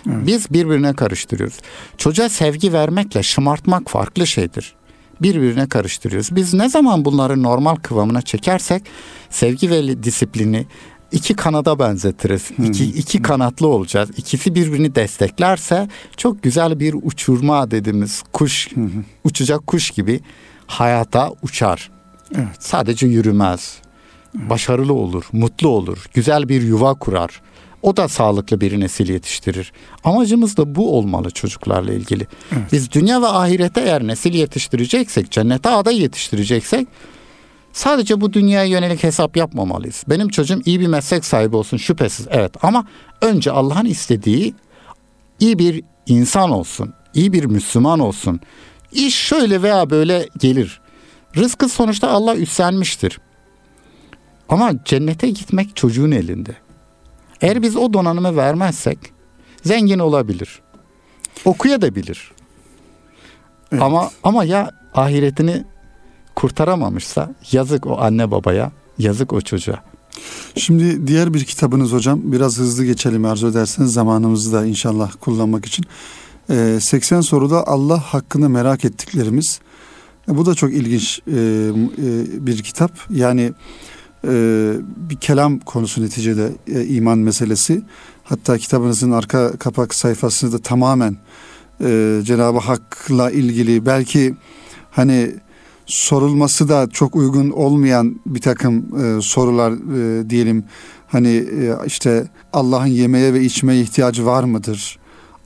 Evet. 0.07 0.27
Biz 0.27 0.51
birbirine 0.51 0.93
karıştırıyoruz. 0.93 1.59
Çocuğa 1.97 2.29
sevgi 2.29 2.73
vermekle 2.73 3.23
şımartmak 3.23 3.91
farklı 3.91 4.27
şeydir 4.27 4.78
birbirine 5.23 5.69
karıştırıyoruz. 5.69 6.37
Biz 6.37 6.55
ne 6.55 6.69
zaman 6.69 7.05
bunları 7.05 7.43
normal 7.43 7.77
kıvamına 7.77 8.23
çekersek 8.23 8.83
sevgi 9.31 9.71
ve 9.71 10.03
disiplini 10.03 10.67
iki 11.13 11.35
kanada 11.35 11.79
benzetiriz. 11.79 12.51
İki, 12.65 12.85
iki 12.85 13.23
kanatlı 13.23 13.67
olacağız. 13.67 14.11
İkisi 14.17 14.55
birbirini 14.55 14.95
desteklerse 14.95 15.89
çok 16.17 16.43
güzel 16.43 16.81
bir 16.81 16.95
uçurma 17.03 17.71
dediğimiz 17.71 18.23
kuş, 18.33 18.69
uçacak 19.25 19.67
kuş 19.67 19.91
gibi 19.91 20.21
hayata 20.67 21.33
uçar. 21.43 21.91
Evet. 22.35 22.49
Sadece 22.59 23.07
yürümez. 23.07 23.79
Başarılı 24.35 24.93
olur, 24.93 25.25
mutlu 25.33 25.69
olur, 25.69 26.05
güzel 26.15 26.49
bir 26.49 26.63
yuva 26.63 26.95
kurar. 26.95 27.41
O 27.83 27.97
da 27.97 28.09
sağlıklı 28.09 28.61
bir 28.61 28.81
nesil 28.81 29.09
yetiştirir. 29.09 29.73
Amacımız 30.05 30.57
da 30.57 30.75
bu 30.75 30.97
olmalı 30.99 31.31
çocuklarla 31.31 31.93
ilgili. 31.93 32.27
Evet. 32.53 32.73
Biz 32.73 32.93
dünya 32.93 33.23
ve 33.23 33.27
ahirete 33.27 33.81
eğer 33.81 34.07
nesil 34.07 34.35
yetiştireceksek, 34.35 35.31
cennete 35.31 35.69
aday 35.69 36.01
yetiştireceksek 36.01 36.89
sadece 37.73 38.21
bu 38.21 38.33
dünyaya 38.33 38.65
yönelik 38.65 39.03
hesap 39.03 39.37
yapmamalıyız. 39.37 40.05
Benim 40.09 40.29
çocuğum 40.29 40.61
iyi 40.65 40.81
bir 40.81 40.87
meslek 40.87 41.25
sahibi 41.25 41.57
olsun 41.57 41.77
şüphesiz 41.77 42.27
evet 42.31 42.53
ama 42.63 42.87
önce 43.21 43.51
Allah'ın 43.51 43.85
istediği 43.87 44.55
iyi 45.41 45.59
bir 45.59 45.83
insan 46.07 46.51
olsun, 46.51 46.95
iyi 47.15 47.33
bir 47.33 47.45
Müslüman 47.45 47.99
olsun. 47.99 48.41
İş 48.93 49.15
şöyle 49.15 49.63
veya 49.63 49.91
böyle 49.91 50.29
gelir. 50.39 50.81
Rızkı 51.37 51.69
sonuçta 51.69 52.09
Allah 52.09 52.37
üstlenmiştir. 52.37 53.19
Ama 54.49 54.73
cennete 54.85 55.31
gitmek 55.31 55.77
çocuğun 55.77 56.11
elinde. 56.11 56.57
Eğer 57.41 57.63
biz 57.63 57.77
o 57.77 57.93
donanımı 57.93 58.37
vermezsek 58.37 58.99
zengin 59.63 59.99
olabilir. 59.99 60.63
Okuyabilir. 61.45 62.33
Evet. 63.73 63.83
Ama 63.83 64.11
ama 64.23 64.45
ya 64.45 64.71
ahiretini 64.95 65.65
kurtaramamışsa 66.35 67.35
yazık 67.53 67.87
o 67.87 67.99
anne 68.01 68.31
babaya, 68.31 68.73
yazık 68.99 69.33
o 69.33 69.41
çocuğa. 69.41 69.83
Şimdi 70.57 71.07
diğer 71.07 71.35
bir 71.35 71.45
kitabınız 71.45 71.93
hocam 71.93 72.21
biraz 72.25 72.59
hızlı 72.59 72.85
geçelim 72.85 73.25
arzu 73.25 73.49
ederseniz 73.49 73.93
zamanımızı 73.93 74.53
da 74.53 74.67
inşallah 74.67 75.13
kullanmak 75.21 75.67
için. 75.67 75.85
Ee, 76.51 76.79
80 76.81 77.21
soruda 77.21 77.67
Allah 77.67 77.99
hakkını 77.99 78.49
merak 78.49 78.85
ettiklerimiz. 78.85 79.61
E, 80.31 80.37
bu 80.37 80.47
da 80.47 80.55
çok 80.55 80.73
ilginç 80.73 81.21
e, 81.27 81.33
e, 81.33 81.37
bir 82.47 82.63
kitap. 82.63 82.93
Yani 83.11 83.53
e, 84.25 84.31
bir 85.11 85.17
kelam 85.17 85.59
konusu 85.59 86.03
neticede 86.03 86.53
e, 86.67 86.85
iman 86.85 87.19
meselesi. 87.19 87.83
Hatta 88.25 88.59
kitabınızın 88.59 89.11
arka 89.11 89.53
kapak 89.57 89.95
sayfasında 89.95 90.53
da 90.53 90.59
tamamen 90.59 91.17
e, 91.85 92.21
Cenab-ı 92.25 92.59
Hak'la 92.59 93.31
ilgili 93.31 93.87
belki 93.87 94.35
hani 94.91 95.31
sorulması 95.87 96.69
da 96.69 96.89
çok 96.91 97.17
uygun 97.17 97.51
olmayan 97.51 98.21
bir 98.27 98.41
takım 98.41 98.77
e, 98.77 99.23
sorular 99.23 99.75
diyelim. 100.31 100.65
Hani 101.07 101.45
işte 101.87 102.29
Allah'ın 102.53 102.87
yemeye 102.87 103.35
ve 103.35 103.45
içmeye 103.45 103.81
ihtiyacı 103.81 104.27
var 104.27 104.45
mıdır? 104.45 104.99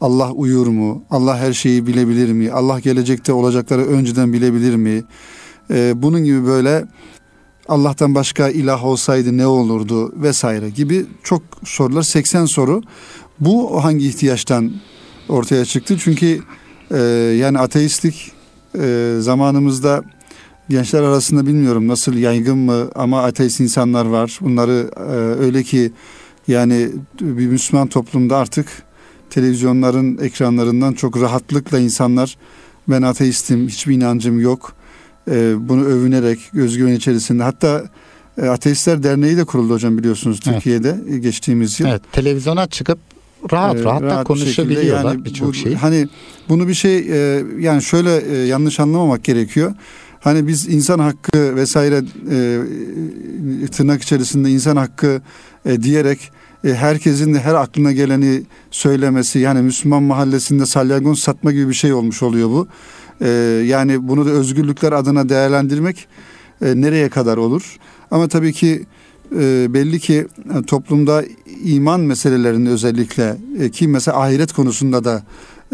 Allah 0.02 0.32
uyur 0.32 0.66
mu? 0.66 1.04
Allah 1.10 1.38
her 1.38 1.52
şeyi 1.52 1.86
bilebilir 1.86 2.32
mi? 2.32 2.52
Allah 2.52 2.80
gelecekte 2.80 3.32
olacakları 3.32 3.86
önceden 3.86 4.32
bilebilir 4.32 4.76
mi? 4.76 5.04
E, 5.70 6.02
bunun 6.02 6.24
gibi 6.24 6.46
böyle 6.46 6.84
Allah'tan 7.68 8.14
başka 8.14 8.48
ilah 8.48 8.84
olsaydı 8.84 9.36
ne 9.36 9.46
olurdu 9.46 10.12
vesaire 10.22 10.70
gibi 10.70 11.06
çok 11.22 11.42
sorular 11.64 12.02
80 12.02 12.44
soru. 12.44 12.82
Bu 13.40 13.84
hangi 13.84 14.08
ihtiyaçtan 14.08 14.72
ortaya 15.28 15.64
çıktı? 15.64 15.96
Çünkü 15.98 16.40
e, 16.90 16.98
yani 17.38 17.58
ateistlik 17.58 18.32
e, 18.78 19.16
zamanımızda 19.20 20.02
gençler 20.68 21.02
arasında 21.02 21.46
bilmiyorum 21.46 21.88
nasıl 21.88 22.14
yaygın 22.14 22.58
mı 22.58 22.90
ama 22.94 23.22
ateist 23.22 23.60
insanlar 23.60 24.06
var. 24.06 24.38
Bunları 24.40 24.90
e, 24.96 25.12
öyle 25.44 25.62
ki 25.62 25.92
yani 26.48 26.88
bir 27.20 27.46
Müslüman 27.46 27.88
toplumda 27.88 28.36
artık 28.36 28.82
televizyonların 29.30 30.18
ekranlarından 30.18 30.92
çok 30.92 31.20
rahatlıkla 31.20 31.78
insanlar 31.78 32.36
ben 32.88 33.02
ateistim 33.02 33.68
hiçbir 33.68 33.94
inancım 33.94 34.40
yok 34.40 34.74
e, 35.30 35.68
bunu 35.68 35.84
övünerek 35.84 36.38
özgüven 36.54 36.92
içerisinde 36.92 37.42
hatta 37.42 37.84
e, 38.38 38.46
Ateistler 38.46 39.02
Derneği 39.02 39.36
de 39.36 39.44
kuruldu 39.44 39.74
hocam 39.74 39.98
biliyorsunuz 39.98 40.40
Türkiye'de 40.40 40.98
evet. 41.10 41.22
geçtiğimiz 41.22 41.80
yıl. 41.80 41.86
Evet, 41.86 42.02
televizyona 42.12 42.66
çıkıp 42.66 42.98
rahat 43.52 43.76
e, 43.76 43.84
rahat, 43.84 44.02
rahat 44.02 44.18
da 44.18 44.24
konuşabiliyorlar 44.24 45.12
yani 45.12 45.24
birçok 45.24 45.56
şey. 45.56 45.74
Hani 45.74 46.08
bunu 46.48 46.68
bir 46.68 46.74
şey 46.74 46.98
e, 46.98 47.44
yani 47.58 47.82
şöyle 47.82 48.16
e, 48.16 48.46
yanlış 48.46 48.80
anlamamak 48.80 49.24
gerekiyor. 49.24 49.74
Hani 50.20 50.48
biz 50.48 50.68
insan 50.68 50.98
hakkı 50.98 51.56
vesaire 51.56 52.02
e, 52.30 53.66
tırnak 53.66 54.02
içerisinde 54.02 54.50
insan 54.50 54.76
hakkı 54.76 55.22
e, 55.66 55.82
diyerek 55.82 56.30
e, 56.64 56.74
herkesin 56.74 57.34
de 57.34 57.40
her 57.40 57.54
aklına 57.54 57.92
geleni 57.92 58.42
söylemesi 58.70 59.38
yani 59.38 59.62
Müslüman 59.62 60.02
mahallesinde 60.02 60.66
salyangoz 60.66 61.18
satma 61.20 61.52
gibi 61.52 61.68
bir 61.68 61.74
şey 61.74 61.92
olmuş 61.92 62.22
oluyor 62.22 62.48
bu. 62.48 62.68
E, 63.20 63.28
yani 63.66 64.08
bunu 64.08 64.26
da 64.26 64.30
özgürlükler 64.30 64.92
adına 64.92 65.28
değerlendirmek 65.28 66.08
e, 66.64 66.80
nereye 66.80 67.08
kadar 67.08 67.36
olur? 67.36 67.76
Ama 68.10 68.28
tabii 68.28 68.52
ki 68.52 68.86
e, 69.40 69.74
belli 69.74 70.00
ki 70.00 70.26
e, 70.58 70.62
toplumda 70.62 71.24
iman 71.64 72.00
meselelerinde 72.00 72.70
özellikle 72.70 73.36
e, 73.58 73.70
ki 73.70 73.88
mesela 73.88 74.20
ahiret 74.20 74.52
konusunda 74.52 75.04
da 75.04 75.22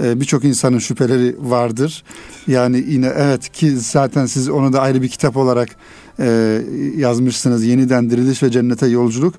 e, 0.03 0.21
birçok 0.21 0.45
insanın 0.45 0.79
şüpheleri 0.79 1.37
vardır. 1.39 2.05
Yani 2.47 2.85
yine 2.89 3.13
evet 3.17 3.53
ki 3.53 3.77
zaten 3.77 4.27
siz 4.27 4.49
onu 4.49 4.73
da 4.73 4.81
ayrı 4.81 5.03
bir 5.03 5.09
kitap 5.09 5.37
olarak 5.37 5.69
e, 6.21 6.61
yazmışsınız. 6.97 7.65
Yeniden 7.65 8.11
diriliş 8.11 8.43
ve 8.43 8.51
cennete 8.51 8.87
yolculuk. 8.87 9.35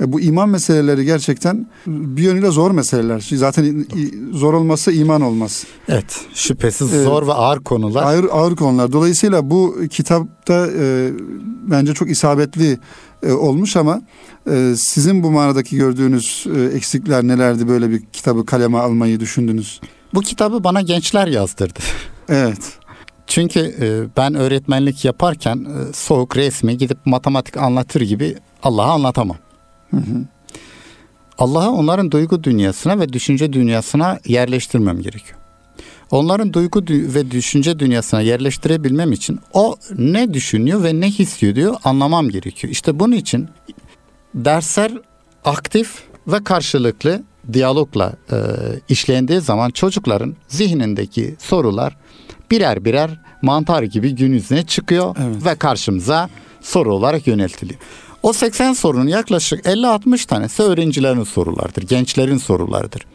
E, 0.00 0.12
bu 0.12 0.20
iman 0.20 0.48
meseleleri 0.48 1.04
gerçekten 1.04 1.66
bir 1.86 2.22
yönüyle 2.22 2.50
zor 2.50 2.70
meseleler. 2.70 3.28
Zaten 3.32 3.86
zor 4.32 4.54
olmazsa 4.54 4.92
iman 4.92 5.20
olmaz. 5.20 5.64
Evet, 5.88 6.20
şüphesiz 6.34 6.94
evet. 6.94 7.04
zor 7.04 7.26
ve 7.26 7.32
ağır 7.32 7.60
konular. 7.60 8.02
Ağır, 8.02 8.26
ağır 8.30 8.56
konular. 8.56 8.92
Dolayısıyla 8.92 9.50
bu 9.50 9.76
kitapta 9.90 10.66
e, 10.78 11.10
bence 11.70 11.94
çok 11.94 12.10
isabetli 12.10 12.78
e, 13.22 13.32
olmuş 13.32 13.76
ama 13.76 14.02
e, 14.50 14.74
sizin 14.76 15.22
bu 15.22 15.30
manadaki 15.30 15.76
gördüğünüz 15.76 16.46
e, 16.56 16.76
eksikler 16.76 17.24
nelerdi 17.24 17.68
böyle 17.68 17.90
bir 17.90 18.02
kitabı 18.12 18.46
kaleme 18.46 18.78
almayı 18.78 19.20
düşündünüz? 19.20 19.80
Bu 20.14 20.20
kitabı 20.20 20.64
bana 20.64 20.82
gençler 20.82 21.26
yazdırdı. 21.26 21.78
Evet. 22.28 22.78
Çünkü 23.26 23.60
e, 23.60 24.16
ben 24.16 24.34
öğretmenlik 24.34 25.04
yaparken 25.04 25.56
e, 25.56 25.92
soğuk 25.92 26.36
resmi 26.36 26.78
gidip 26.78 27.06
matematik 27.06 27.56
anlatır 27.56 28.00
gibi 28.00 28.36
Allah'ı 28.62 28.90
anlatamam. 28.90 29.36
Allah'ı 31.38 31.70
onların 31.70 32.10
duygu 32.10 32.44
dünyasına 32.44 33.00
ve 33.00 33.12
düşünce 33.12 33.52
dünyasına 33.52 34.18
yerleştirmem 34.26 35.02
gerekiyor. 35.02 35.38
Onların 36.10 36.52
duygu 36.52 36.84
ve 36.88 37.30
düşünce 37.30 37.78
dünyasına 37.78 38.20
yerleştirebilmem 38.20 39.12
için 39.12 39.40
o 39.52 39.76
ne 39.98 40.34
düşünüyor 40.34 40.82
ve 40.84 41.00
ne 41.00 41.10
hissediyor 41.10 41.74
anlamam 41.84 42.28
gerekiyor. 42.28 42.72
İşte 42.72 42.98
bunun 42.98 43.16
için 43.16 43.48
dersler 44.34 44.92
aktif 45.44 46.02
ve 46.26 46.44
karşılıklı 46.44 47.22
diyalogla 47.52 48.12
e, 48.32 48.36
işlendiği 48.88 49.40
zaman 49.40 49.70
çocukların 49.70 50.36
zihnindeki 50.48 51.36
sorular 51.38 51.96
birer 52.50 52.84
birer 52.84 53.10
mantar 53.42 53.82
gibi 53.82 54.14
gün 54.14 54.32
yüzüne 54.32 54.66
çıkıyor 54.66 55.16
evet. 55.20 55.44
ve 55.44 55.54
karşımıza 55.54 56.28
soru 56.60 56.94
olarak 56.94 57.26
yöneltiliyor. 57.26 57.80
O 58.22 58.32
80 58.32 58.72
sorunun 58.72 59.06
yaklaşık 59.06 59.64
50-60 59.66 60.26
tanesi 60.26 60.62
öğrencilerin 60.62 61.24
sorulardır, 61.24 61.82
gençlerin 61.82 62.38
sorularıdır. 62.38 63.06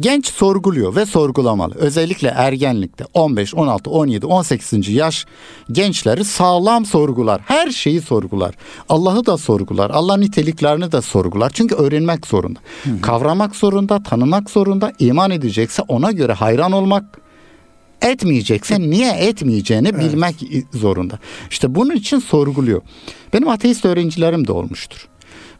Genç 0.00 0.26
sorguluyor 0.26 0.96
ve 0.96 1.06
sorgulamalı. 1.06 1.74
Özellikle 1.74 2.28
ergenlikte 2.28 3.04
15, 3.14 3.54
16, 3.54 3.90
17, 3.90 4.26
18. 4.26 4.88
yaş 4.88 5.26
gençleri 5.72 6.24
sağlam 6.24 6.86
sorgular. 6.86 7.40
Her 7.44 7.70
şeyi 7.70 8.00
sorgular. 8.00 8.54
Allah'ı 8.88 9.26
da 9.26 9.38
sorgular. 9.38 9.90
Allah 9.90 10.16
niteliklerini 10.16 10.92
de 10.92 11.02
sorgular. 11.02 11.50
Çünkü 11.54 11.74
öğrenmek 11.74 12.26
zorunda. 12.26 12.60
Hı 12.84 12.90
hı. 12.90 13.00
Kavramak 13.00 13.56
zorunda, 13.56 14.02
tanımak 14.02 14.50
zorunda. 14.50 14.92
iman 14.98 15.30
edecekse 15.30 15.82
ona 15.82 16.12
göre 16.12 16.32
hayran 16.32 16.72
olmak 16.72 17.20
etmeyecekse 18.02 18.80
niye 18.80 19.12
etmeyeceğini 19.12 19.88
evet. 19.88 20.00
bilmek 20.00 20.36
zorunda. 20.74 21.18
İşte 21.50 21.74
bunun 21.74 21.94
için 21.94 22.18
sorguluyor. 22.18 22.82
Benim 23.32 23.48
ateist 23.48 23.84
öğrencilerim 23.84 24.46
de 24.46 24.52
olmuştur. 24.52 25.08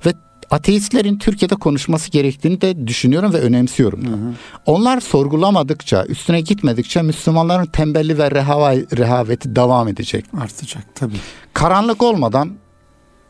Ve 0.07 0.12
ateistlerin 0.51 1.18
Türkiye'de 1.18 1.55
konuşması 1.55 2.11
gerektiğini 2.11 2.61
de 2.61 2.86
düşünüyorum 2.86 3.32
ve 3.32 3.41
önemsiyorum. 3.41 4.05
Da. 4.05 4.11
Hı 4.11 4.14
hı. 4.14 4.34
Onlar 4.66 5.01
sorgulamadıkça, 5.01 6.05
üstüne 6.05 6.41
gitmedikçe 6.41 7.03
Müslümanların 7.03 7.66
tembelli 7.66 8.18
ve 8.18 8.30
rehava, 8.30 8.74
rehaveti 8.74 9.57
devam 9.57 9.89
edecek. 9.89 10.24
Artacak 10.41 10.84
tabii. 10.95 11.16
Karanlık 11.53 12.03
olmadan 12.03 12.51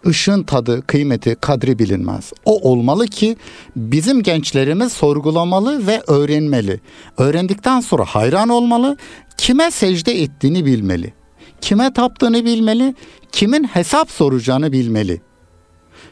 ışığın 0.07 0.43
tadı, 0.43 0.83
kıymeti, 0.87 1.37
kadri 1.41 1.79
bilinmez. 1.79 2.33
O 2.45 2.71
olmalı 2.71 3.07
ki 3.07 3.37
bizim 3.77 4.23
gençlerimiz 4.23 4.93
sorgulamalı 4.93 5.87
ve 5.87 6.03
öğrenmeli. 6.07 6.81
Öğrendikten 7.19 7.81
sonra 7.81 8.05
hayran 8.05 8.49
olmalı, 8.49 8.97
kime 9.39 9.71
secde 9.71 10.23
ettiğini 10.23 10.65
bilmeli. 10.65 11.15
Kime 11.61 11.93
taptığını 11.93 12.45
bilmeli, 12.45 12.95
kimin 13.33 13.65
hesap 13.65 14.11
soracağını 14.11 14.73
bilmeli. 14.73 15.21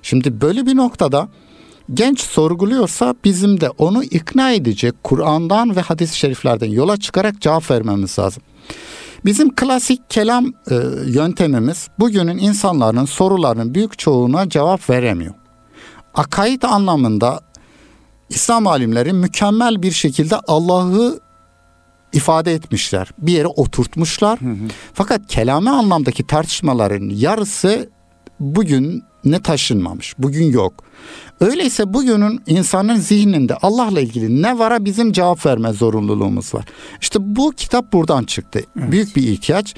Şimdi 0.03 0.41
böyle 0.41 0.67
bir 0.67 0.77
noktada 0.77 1.29
genç 1.95 2.21
sorguluyorsa 2.21 3.15
bizim 3.25 3.61
de 3.61 3.71
onu 3.71 4.05
ikna 4.05 4.53
edecek 4.53 4.95
Kur'an'dan 5.05 5.77
ve 5.77 5.81
hadis-i 5.81 6.19
şeriflerden 6.19 6.71
yola 6.71 6.97
çıkarak 6.97 7.41
cevap 7.41 7.71
vermemiz 7.71 8.19
lazım. 8.19 8.43
Bizim 9.25 9.55
klasik 9.55 10.11
kelam 10.11 10.47
e, 10.47 10.75
yöntemimiz 11.07 11.89
bugünün 11.99 12.39
insanların 12.39 13.05
sorularının 13.05 13.75
büyük 13.75 13.99
çoğuna 13.99 14.49
cevap 14.49 14.91
veremiyor. 14.91 15.35
Akaid 16.15 16.63
anlamında 16.63 17.41
İslam 18.29 18.67
alimleri 18.67 19.13
mükemmel 19.13 19.83
bir 19.83 19.93
şekilde 19.93 20.37
Allah'ı 20.37 21.21
ifade 22.13 22.53
etmişler. 22.53 23.11
Bir 23.19 23.33
yere 23.33 23.47
oturtmuşlar. 23.47 24.41
Hı 24.41 24.51
hı. 24.51 24.69
Fakat 24.95 25.27
kelame 25.29 25.71
anlamdaki 25.71 26.27
tartışmaların 26.27 27.09
yarısı 27.09 27.91
bugün 28.41 29.03
ne 29.27 29.43
taşınmamış. 29.43 30.15
Bugün 30.19 30.53
yok. 30.53 30.85
Öyleyse 31.41 31.95
bugünün 31.95 32.41
insanın 32.47 32.97
zihninde 32.97 33.55
Allah'la 33.55 34.01
ilgili 34.01 34.43
ne 34.43 34.59
vara 34.59 34.85
bizim 34.85 35.13
cevap 35.13 35.47
verme 35.47 35.73
zorunluluğumuz 35.73 36.55
var. 36.55 36.65
İşte 37.01 37.19
bu 37.23 37.53
kitap 37.53 37.93
buradan 37.93 38.25
çıktı. 38.25 38.61
Evet. 38.79 38.93
Büyük 38.93 39.17
bir 39.17 39.23
ihtiyaç. 39.23 39.75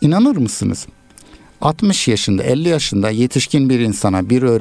İnanır 0.00 0.36
mısınız? 0.36 0.86
60 1.60 2.08
yaşında, 2.08 2.42
50 2.42 2.68
yaşında 2.68 3.10
yetişkin 3.10 3.70
bir 3.70 3.80
insana, 3.80 4.30
bir 4.30 4.42